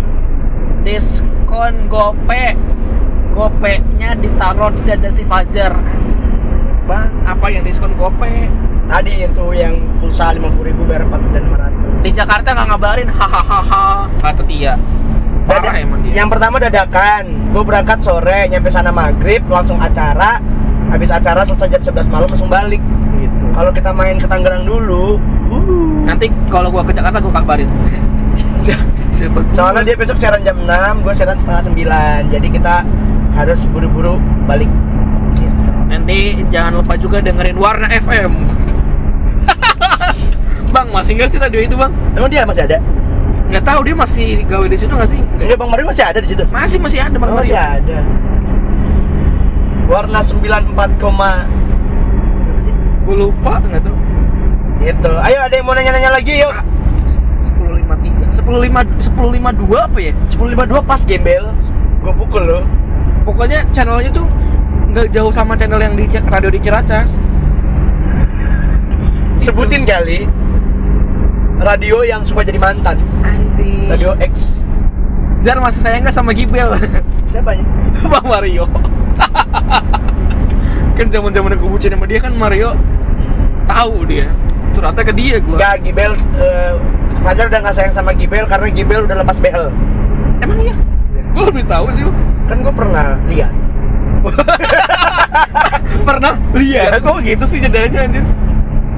[0.84, 2.46] Diskon gope.
[3.32, 5.74] Gope nya ditaruh di dada si Fajar.
[6.90, 8.28] Bang apa yang diskon gope?
[8.90, 13.10] Tadi itu yang pulsa 50 ribu bayar 4 dan 500 di Jakarta nggak ngabarin.
[13.12, 14.10] Hahaha.
[14.20, 14.74] Kata dia.
[15.46, 16.14] Parah Dada- emang dia.
[16.24, 17.24] Yang pertama dadakan.
[17.54, 20.42] Gue berangkat sore, nyampe sana maghrib, langsung acara.
[20.90, 22.82] Habis acara selesai jam 11 malam langsung balik.
[23.20, 23.46] Gitu.
[23.54, 27.70] Kalau kita main ke Tangerang dulu uh, nanti kalau gua ke Jakarta gua kabarin
[28.64, 29.00] siapa
[29.52, 32.88] Soalnya dia besok siaran jam 6, gue siaran setengah 9 Jadi kita
[33.36, 34.16] harus buru-buru
[34.48, 34.72] balik.
[35.92, 38.32] Nanti jangan lupa juga dengerin Warna FM.
[40.74, 41.92] bang, masih nggak sih radio itu bang?
[42.16, 42.80] Emang dia masih ada?
[43.50, 45.20] Nggak tahu dia masih gawe di situ nggak sih?
[45.20, 47.98] Enggak, Bang Mario masih ada di situ Masih masih ada bang Oh, masih ada
[49.90, 51.50] Warna 94, koma?
[53.10, 53.98] Gue lupa nggak tahu.
[54.80, 55.12] Gitu.
[55.12, 56.56] Ayo ada yang mau nanya-nanya lagi yuk.
[57.44, 60.14] Sepuluh lima tiga, sepuluh lima, sepuluh lima dua apa ya?
[60.32, 61.44] 1052 pas gembel.
[62.00, 62.60] Gue pukul lo.
[63.28, 64.26] Pokoknya channelnya tuh
[64.90, 67.20] nggak jauh sama channel yang di radio di Ciracas.
[69.44, 70.24] Sebutin kali
[71.60, 72.96] radio yang suka jadi mantan.
[73.20, 73.92] Anjing.
[73.92, 74.64] Radio X.
[75.44, 76.72] Jar masih sayang nggak sama Gibel?
[77.32, 77.68] Siapanya?
[78.12, 78.66] bang Mario.
[80.96, 82.76] kan zaman zaman aku bucin sama dia kan Mario
[83.68, 84.28] tahu dia
[84.76, 86.74] curhatnya ke dia gua Enggak, Gibel eh,
[87.20, 89.68] Fajar udah nggak sayang sama Gibel karena Gibel udah lepas behel.
[90.40, 90.76] emang iya
[91.34, 92.04] Gue lebih tahu sih.
[92.50, 93.54] Kan gue pernah lihat.
[96.08, 97.00] Pernah lihat.
[97.06, 98.26] Kok gitu sih jedanya anjir?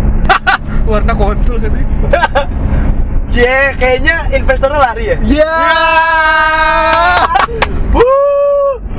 [0.89, 1.88] Warna kontol katanya.
[3.32, 3.38] C,
[3.80, 5.17] kayaknya investornya lari ya.
[5.24, 5.55] Ya.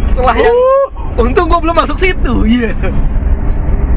[0.08, 0.58] Setelah yang
[1.20, 2.34] untung gue belum masuk situ.
[2.48, 2.72] Iya.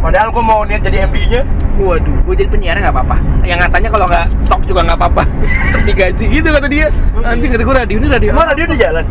[0.06, 1.42] Padahal gue mau niat jadi MD-nya.
[1.76, 3.18] Waduh, gue jadi penyiar nggak apa-apa.
[3.42, 5.24] Yang katanya kalau nggak talk juga nggak apa-apa.
[5.90, 6.88] Digaji gitu kata dia.
[7.20, 8.30] Anjing kata gue radio ini radio.
[8.30, 9.06] Emang radio udah jalan?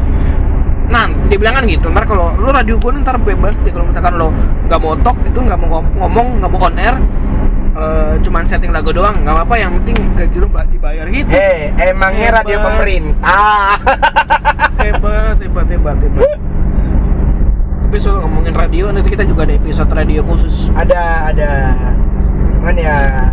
[0.85, 1.91] Nah, dia bilang kan gitu.
[1.91, 4.31] Ntar kalau lu radio gue ntar bebas deh kalau misalkan lo
[4.65, 6.97] nggak mau talk itu nggak mau ngom- ngomong nggak mau on air.
[7.75, 11.75] eh, cuman setting lagu doang nggak apa-apa yang penting gaji lu ba- dibayar gitu Eh,
[11.75, 12.39] emangnya Hebat.
[12.39, 13.67] radio pemerintah.
[14.79, 16.23] hebat hebat hebat hebat
[17.95, 21.79] tapi soal ngomongin radio nanti kita juga ada episode radio khusus ada ada
[22.59, 23.31] cuman ya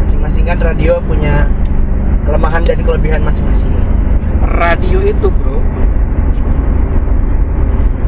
[0.00, 1.44] masing-masing kan radio punya
[2.24, 3.68] kelemahan dan kelebihan masing-masing.
[4.56, 5.60] radio itu bro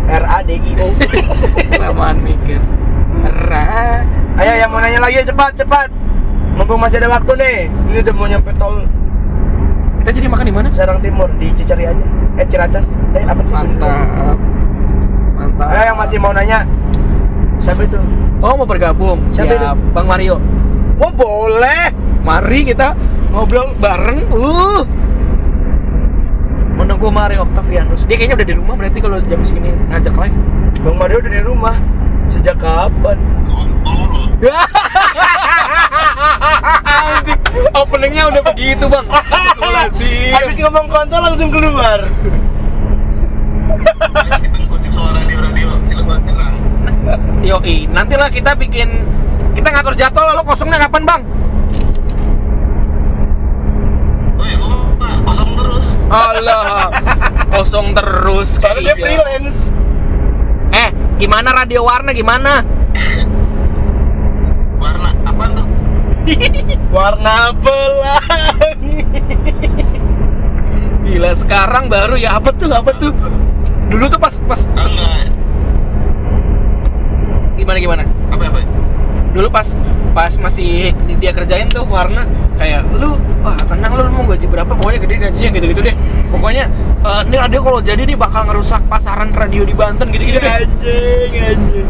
[0.09, 0.97] R A D I O.
[1.77, 2.65] kelamaan mikir
[3.21, 4.01] Ra
[4.41, 5.93] Ayo yang mau nanya lagi cepat cepat.
[6.57, 7.57] Mumpung masih ada waktu nih.
[7.69, 8.89] Ini udah mau nyampe tol
[10.01, 12.05] kita jadi makan di mana Serang Timur di Cicari aja.
[12.41, 12.97] Eh Ciracas.
[13.13, 13.53] Eh apa sih?
[13.53, 14.41] mantap
[15.41, 16.69] mantap Ayo yang masih mau nanya.
[17.61, 17.97] Siapa itu?
[18.41, 19.77] oh mau bergabung Siapa Siap.
[19.77, 19.93] itu?
[19.93, 20.37] bang Mario
[21.01, 21.93] Oh boleh.
[22.21, 22.93] mari kita
[23.33, 24.85] ngobrol bareng uh
[26.77, 30.37] menunggu Mario Octavianus dia kayaknya udah di rumah berarti kalau jam segini ngajak live
[30.81, 31.77] Bang Mario udah di rumah.
[32.31, 33.19] Sejak kapan?
[36.87, 37.41] Anjing,
[37.75, 39.07] openingnya udah begitu bang.
[40.41, 42.09] Habis ngomong kontol langsung keluar.
[47.49, 48.89] Yoi, nantilah kita bikin
[49.57, 51.23] kita ngatur jadwal lo kosongnya kapan bang?
[56.11, 56.91] Allah,
[57.55, 58.59] kosong terus.
[58.59, 59.05] Soalnya dia Iya.
[59.07, 59.71] freelance.
[60.75, 60.91] Eh,
[61.23, 62.61] gimana radio warna gimana?
[66.91, 69.07] Warna pelangi.
[71.07, 73.15] Gila sekarang baru ya apa tuh apa tuh?
[73.91, 74.61] Dulu tuh pas pas
[77.59, 78.03] gimana gimana?
[79.31, 79.67] Dulu pas
[80.11, 82.27] pas masih dia kerjain tuh warna
[82.59, 85.95] kayak lu wah tenang lu, lu mau gaji berapa pokoknya gede gajinya gitu-gitu deh.
[86.31, 86.71] Pokoknya
[87.03, 90.51] eh, ini radio kalau jadi nih bakal ngerusak pasaran radio di Banten gitu-gitu deh.
[90.51, 91.87] Anjing, anjing.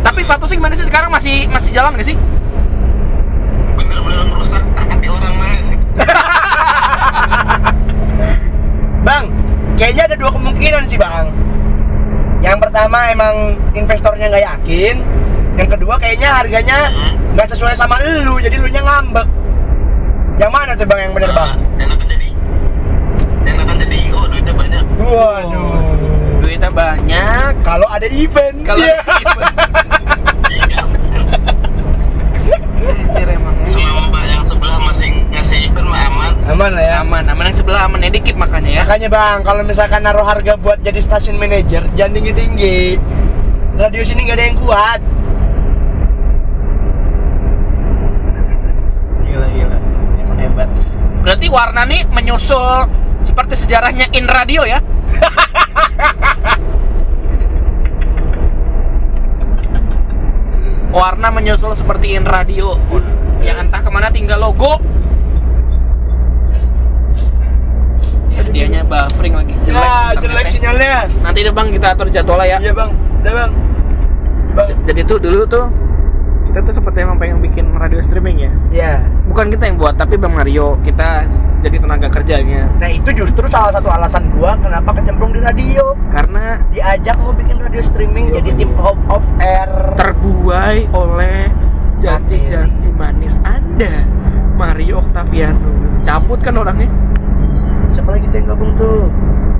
[0.00, 2.16] Tapi statusnya gimana sih sekarang masih masih jalan gak sih?
[9.00, 9.32] Bang,
[9.80, 11.32] kayaknya ada dua kemungkinan sih bang.
[12.44, 14.96] Yang pertama emang investornya nggak yakin.
[15.56, 16.78] Yang kedua kayaknya harganya
[17.36, 19.28] nggak sesuai sama lu, jadi lu nya ngambek.
[20.40, 21.56] Yang mana tuh bang yang bener bang?
[25.00, 25.80] Waduh.
[26.44, 27.52] Duitnya banyak.
[27.64, 29.00] Kalau ada event, Kalau Iya.
[29.04, 29.28] Anjir
[36.50, 36.94] aman lah ya.
[37.06, 38.82] aman, aman yang sebelah aman ya dikit makanya ya.
[38.84, 42.98] Makanya bang, kalau misalkan naruh harga buat jadi stasiun manajer, jangan tinggi tinggi.
[43.78, 45.00] Radio sini nggak ada yang kuat.
[49.24, 49.78] Gila gila.
[50.20, 50.68] Emang hebat.
[51.22, 52.90] Berarti warna nih menyusul
[53.22, 54.82] seperti sejarahnya In Radio ya?
[60.90, 62.74] warna menyusul seperti In Radio
[63.40, 64.82] yang entah ke mana tinggal logo
[68.42, 71.06] ya, dianya buffering lagi Ya, jelek sinyalnya.
[71.20, 73.50] nanti deh bang kita atur jadwal ya Iya bang, udah bang.
[74.50, 74.68] Bang.
[74.82, 75.66] jadi tuh dulu tuh
[76.42, 78.92] kita tuh seperti emang pengen bikin radio streaming ya Ya.
[79.24, 81.22] bukan kita yang buat tapi bang Mario kita
[81.60, 85.94] jadi tenaga kerjanya Nah itu justru salah satu alasan gua kenapa kecemplung di radio.
[86.10, 88.58] karena Diajak mau bikin radio streaming Yo, jadi yo.
[88.58, 89.70] tim of, of air.
[89.94, 91.46] terbuai oleh
[92.00, 94.02] janji-janji manis anda
[94.52, 96.88] Mario Octavianus cabut kan orangnya
[97.90, 99.10] Siapa lagi yang gabung tuh?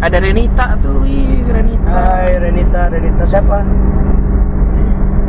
[0.00, 3.60] ada Renita tuh wih Renita Hai Renita, Renita siapa?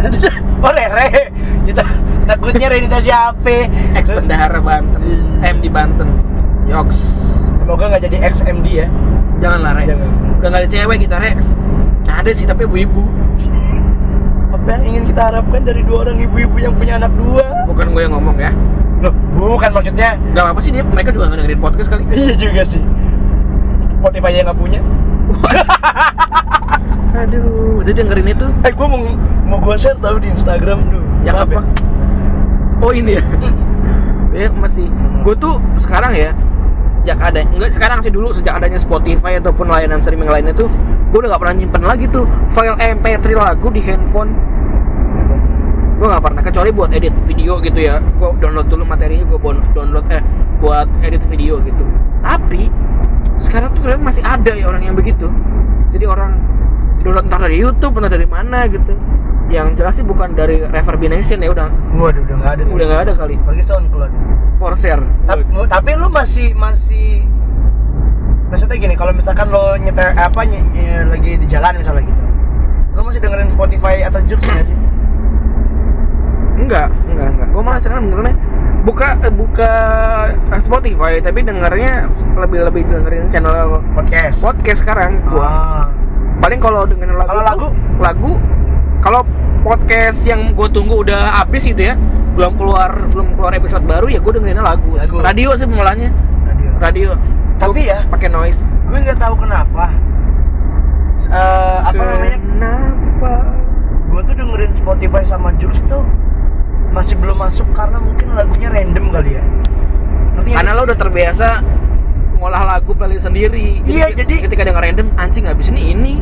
[0.63, 1.27] oh Rere.
[1.67, 1.83] Kita
[2.23, 3.67] takutnya Renita siapa?
[3.93, 5.03] ex bendahara Banten
[5.43, 6.07] M di Banten
[6.65, 6.97] Yoks
[7.59, 8.87] Semoga nggak jadi ex MD ya.
[9.37, 10.09] jangan lah Re Jangan.
[10.39, 11.31] udah gak ada cewek kita Re
[12.07, 13.03] ada sih tapi ibu-ibu
[14.51, 17.43] Apa yang ingin kita harapkan dari dua orang ibu-ibu yang punya anak dua?
[17.67, 18.51] bukan gue yang ngomong ya
[19.01, 19.13] Loh,
[19.57, 20.15] bukan maksudnya.
[20.37, 22.81] Gak apa-apa sih dia, mereka juga nggak dengerin podcast kali Iya juga sih.
[23.97, 24.79] Spotify yang nggak punya.
[27.21, 29.01] Aduh, udah dengerin itu Eh, gua mau
[29.45, 31.03] mau gua share tahu di Instagram tuh.
[31.25, 31.61] Yang Maaf apa?
[32.81, 33.23] Oh ini ya?
[34.45, 34.89] ya masih
[35.21, 36.33] Gue tuh sekarang ya
[36.89, 40.67] sejak ada enggak sekarang sih dulu sejak adanya Spotify ataupun layanan streaming lainnya tuh
[41.13, 44.35] gue udah nggak pernah nyimpen lagi tuh file MP3 lagu di handphone
[46.01, 49.37] gue nggak pernah kecuali buat edit video gitu ya gue download dulu materinya gue
[49.77, 50.17] download eh
[50.57, 51.85] buat edit video gitu
[52.25, 52.73] tapi
[53.37, 55.29] sekarang tuh ternyata masih ada ya orang yang begitu
[55.93, 56.41] jadi orang
[57.05, 58.97] download entah dari YouTube entah dari mana gitu
[59.53, 62.73] yang jelas sih bukan dari Reverb Nation ya udah Waduh, udah nggak ada tuh.
[62.73, 64.11] udah nggak ada kali Pergi SoundCloud.
[64.57, 67.21] for share Tapi, tapi lu masih masih
[68.49, 72.23] maksudnya gini, kalau misalkan lo nyetel apa ny- ny- lagi di jalan misalnya gitu.
[72.95, 74.75] Lo masih dengerin Spotify atau Joox nggak sih?
[76.61, 77.47] Enggak, enggak, enggak.
[77.49, 78.35] Gue malah sekarang dengernya
[78.81, 79.71] buka eh, buka
[80.47, 82.05] eh, Spotify tapi dengernya
[82.35, 84.37] lebih lebih dengerin channel Podcast.
[84.39, 85.21] podcast sekarang.
[85.25, 85.83] Gua Ah.
[86.37, 87.67] paling kalau dengerin lagu Kalau tuh- lagu?
[87.97, 88.31] lagu
[88.99, 89.21] kalau
[89.61, 91.93] podcast yang gue tunggu udah habis gitu ya
[92.31, 94.89] belum keluar belum keluar episode baru ya gue dengerinnya lagu.
[94.95, 95.19] Lagu.
[95.19, 96.09] radio sih mulanya
[96.43, 96.69] Radio.
[96.79, 97.09] radio
[97.59, 99.93] Tapi Gua ya, pakai noise gue nggak tahu kenapa.
[101.23, 102.37] Eh, apa namanya?
[102.39, 103.33] kenapa
[104.07, 105.99] Gue tuh dengerin Spotify sama Joox itu
[106.91, 109.43] masih belum masuk karena mungkin lagunya random kali ya.
[110.35, 111.47] Nggak karena lo udah terbiasa
[112.41, 113.79] ngolah lagu playlist sendiri.
[113.85, 116.13] Iya, jadi- ketika denger random anjing habis ini ini.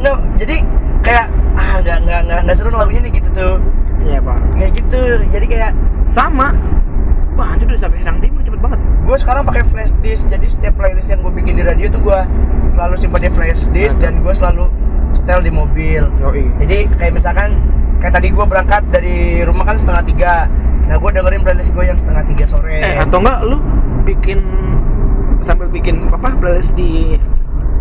[0.00, 0.64] No, jadi
[1.04, 3.56] kayak ah nggak nggak nggak nggak seru lagunya nih gitu tuh.
[4.00, 4.38] iya pak.
[4.56, 5.00] Kayak gitu.
[5.28, 5.72] Jadi kayak
[6.08, 6.56] sama.
[7.36, 8.80] Wah anjir udah sampai sedang timur cepet banget.
[9.04, 12.20] Gue sekarang pakai flash disk jadi setiap playlist yang gue bikin di radio tuh gue
[12.72, 14.72] selalu simpan di flash disk dan gue selalu
[15.12, 16.08] setel di mobil.
[16.24, 16.48] Yoi.
[16.64, 17.60] Jadi kayak misalkan
[18.00, 20.34] kayak tadi gue berangkat dari rumah kan setengah tiga.
[20.88, 22.80] Nah gue dengerin playlist gue yang setengah tiga sore.
[22.80, 23.58] Eh atau enggak lu
[24.08, 24.40] bikin
[25.40, 27.16] sambil bikin apa playlist di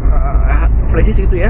[0.07, 0.67] uh,
[0.99, 1.49] gitu ya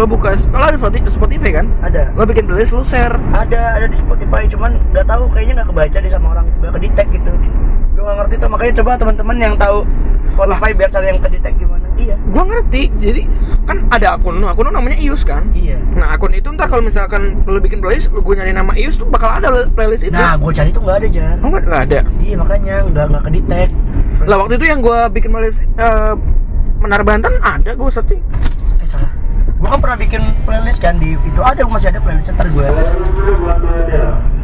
[0.00, 1.66] lo buka kalau ada Spotify, Spotify kan?
[1.84, 2.08] Ada.
[2.16, 3.12] Lo bikin playlist lu share.
[3.36, 6.46] Ada ada di Spotify cuman nggak tahu kayaknya nggak kebaca deh sama orang.
[6.64, 7.30] Nggak kedetek gitu.
[7.92, 9.84] Gue nggak ngerti tuh makanya coba teman-teman yang tahu
[10.32, 11.84] Spotify biar cari yang kedetek gimana.
[12.00, 12.16] Iya.
[12.32, 13.22] Gua ngerti jadi
[13.68, 14.48] kan ada akun lu.
[14.48, 15.52] Akun lu namanya Ius kan?
[15.52, 15.76] Iya.
[15.92, 19.04] Nah akun itu ntar kalau misalkan lu bikin playlist lu gue nyari nama Ius tuh
[19.04, 20.16] bakal ada playlist itu.
[20.16, 21.36] Nah gue cari tuh nggak ada jar.
[21.44, 22.00] Oh nggak ada?
[22.24, 23.68] Iya makanya nggak nggak kedetek
[24.28, 26.12] lah waktu itu yang gua bikin playlist uh,
[26.80, 28.20] Menara Banten ada gua searching.
[28.20, 28.48] eh gue
[29.70, 31.40] kan pernah bikin playlist kan di itu?
[31.40, 32.66] Ada masih ada playlist ntar gue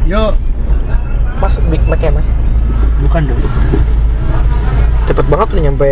[0.07, 0.31] yuk
[1.37, 2.27] mas Big Mac ya mas?
[3.03, 3.41] Bukan dong.
[5.07, 5.89] Cepet banget nih nyampe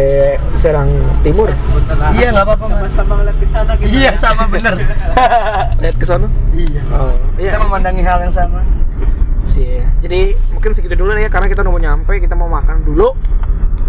[0.60, 1.52] Serang Timur.
[2.16, 2.92] Iya nggak apa-apa mas.
[2.96, 3.92] Sama ngeliat ke sana gitu.
[3.92, 4.74] iya sama bener.
[5.84, 6.28] Lihat ke sana?
[6.56, 6.82] Iya.
[6.96, 8.64] Oh kita memandangi hal yang sama.
[9.46, 9.84] Sih.
[10.02, 13.14] Jadi mungkin segitu dulu ya karena kita nunggu nyampe kita mau makan dulu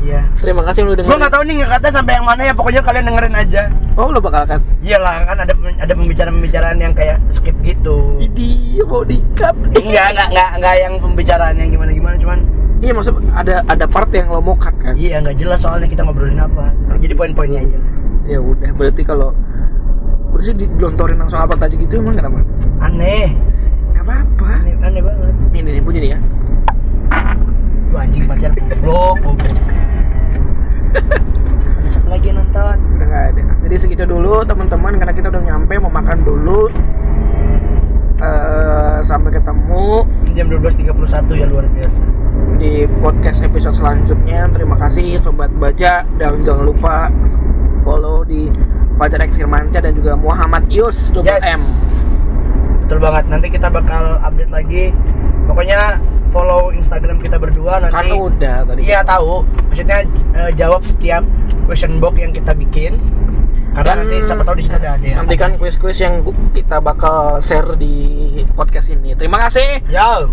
[0.07, 0.23] iya.
[0.39, 1.19] Terima kasih lu dengerin.
[1.19, 3.63] Nggak tahu nih ngekatnya sampai yang mana ya pokoknya kalian dengerin aja.
[3.99, 8.15] Oh lu bakal kan iyalah kan ada ada pembicaraan-pembicaraan yang kayak skip gitu.
[8.23, 12.39] Ini mau dikat enggak enggak enggak enggak yang pembicaraan yang gimana gimana cuman
[12.85, 14.95] iya maksud ada ada part yang lo mau cut kan?
[14.95, 16.71] Iya nggak jelas soalnya kita ngobrolin apa.
[17.03, 17.79] Jadi poin-poinnya aja.
[18.31, 19.35] Ya udah berarti kalau
[20.37, 22.45] udah sih digelontorin langsung apa aja gitu emang kenapa?
[22.85, 23.33] Aneh.
[23.97, 24.49] Nggak apa-apa.
[24.61, 25.35] Aneh, aneh banget.
[25.57, 26.19] Ini nih bunyi nih ya.
[27.89, 29.57] Lu anjing pacar goblok goblok
[31.87, 32.77] Siapa lagi nonton.
[32.99, 33.43] Udah nggak ada.
[33.67, 36.71] Jadi segitu dulu teman-teman karena kita udah nyampe mau makan dulu.
[38.17, 42.01] Eh, sampai ketemu jam 12.31 ya luar biasa.
[42.57, 44.49] di podcast episode selanjutnya.
[44.51, 46.09] Terima kasih sobat baja.
[46.17, 47.13] Dan jangan lupa
[47.85, 48.49] follow di
[48.97, 51.45] Fajar Ek Firmansyah dan juga Muhammad Yus Yes.
[51.45, 51.69] M.
[52.83, 53.29] Betul banget.
[53.29, 54.85] Nanti kita bakal update lagi.
[55.45, 57.95] Pokoknya follow Instagram kita berdua nanti.
[57.95, 58.81] Kan udah tadi.
[58.87, 59.43] Iya tahu.
[59.71, 59.99] Maksudnya
[60.37, 61.23] eh, jawab setiap
[61.67, 62.99] question box yang kita bikin.
[63.77, 66.25] Karena Dan nanti siapa tahu di situ ada ada yang nantikan kuis-kuis yang
[66.57, 67.95] kita bakal share di
[68.57, 69.13] podcast ini.
[69.13, 69.85] Terima kasih.
[69.93, 70.33] Yo.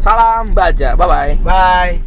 [0.00, 0.96] Salam baja.
[0.96, 1.98] Bye bye bye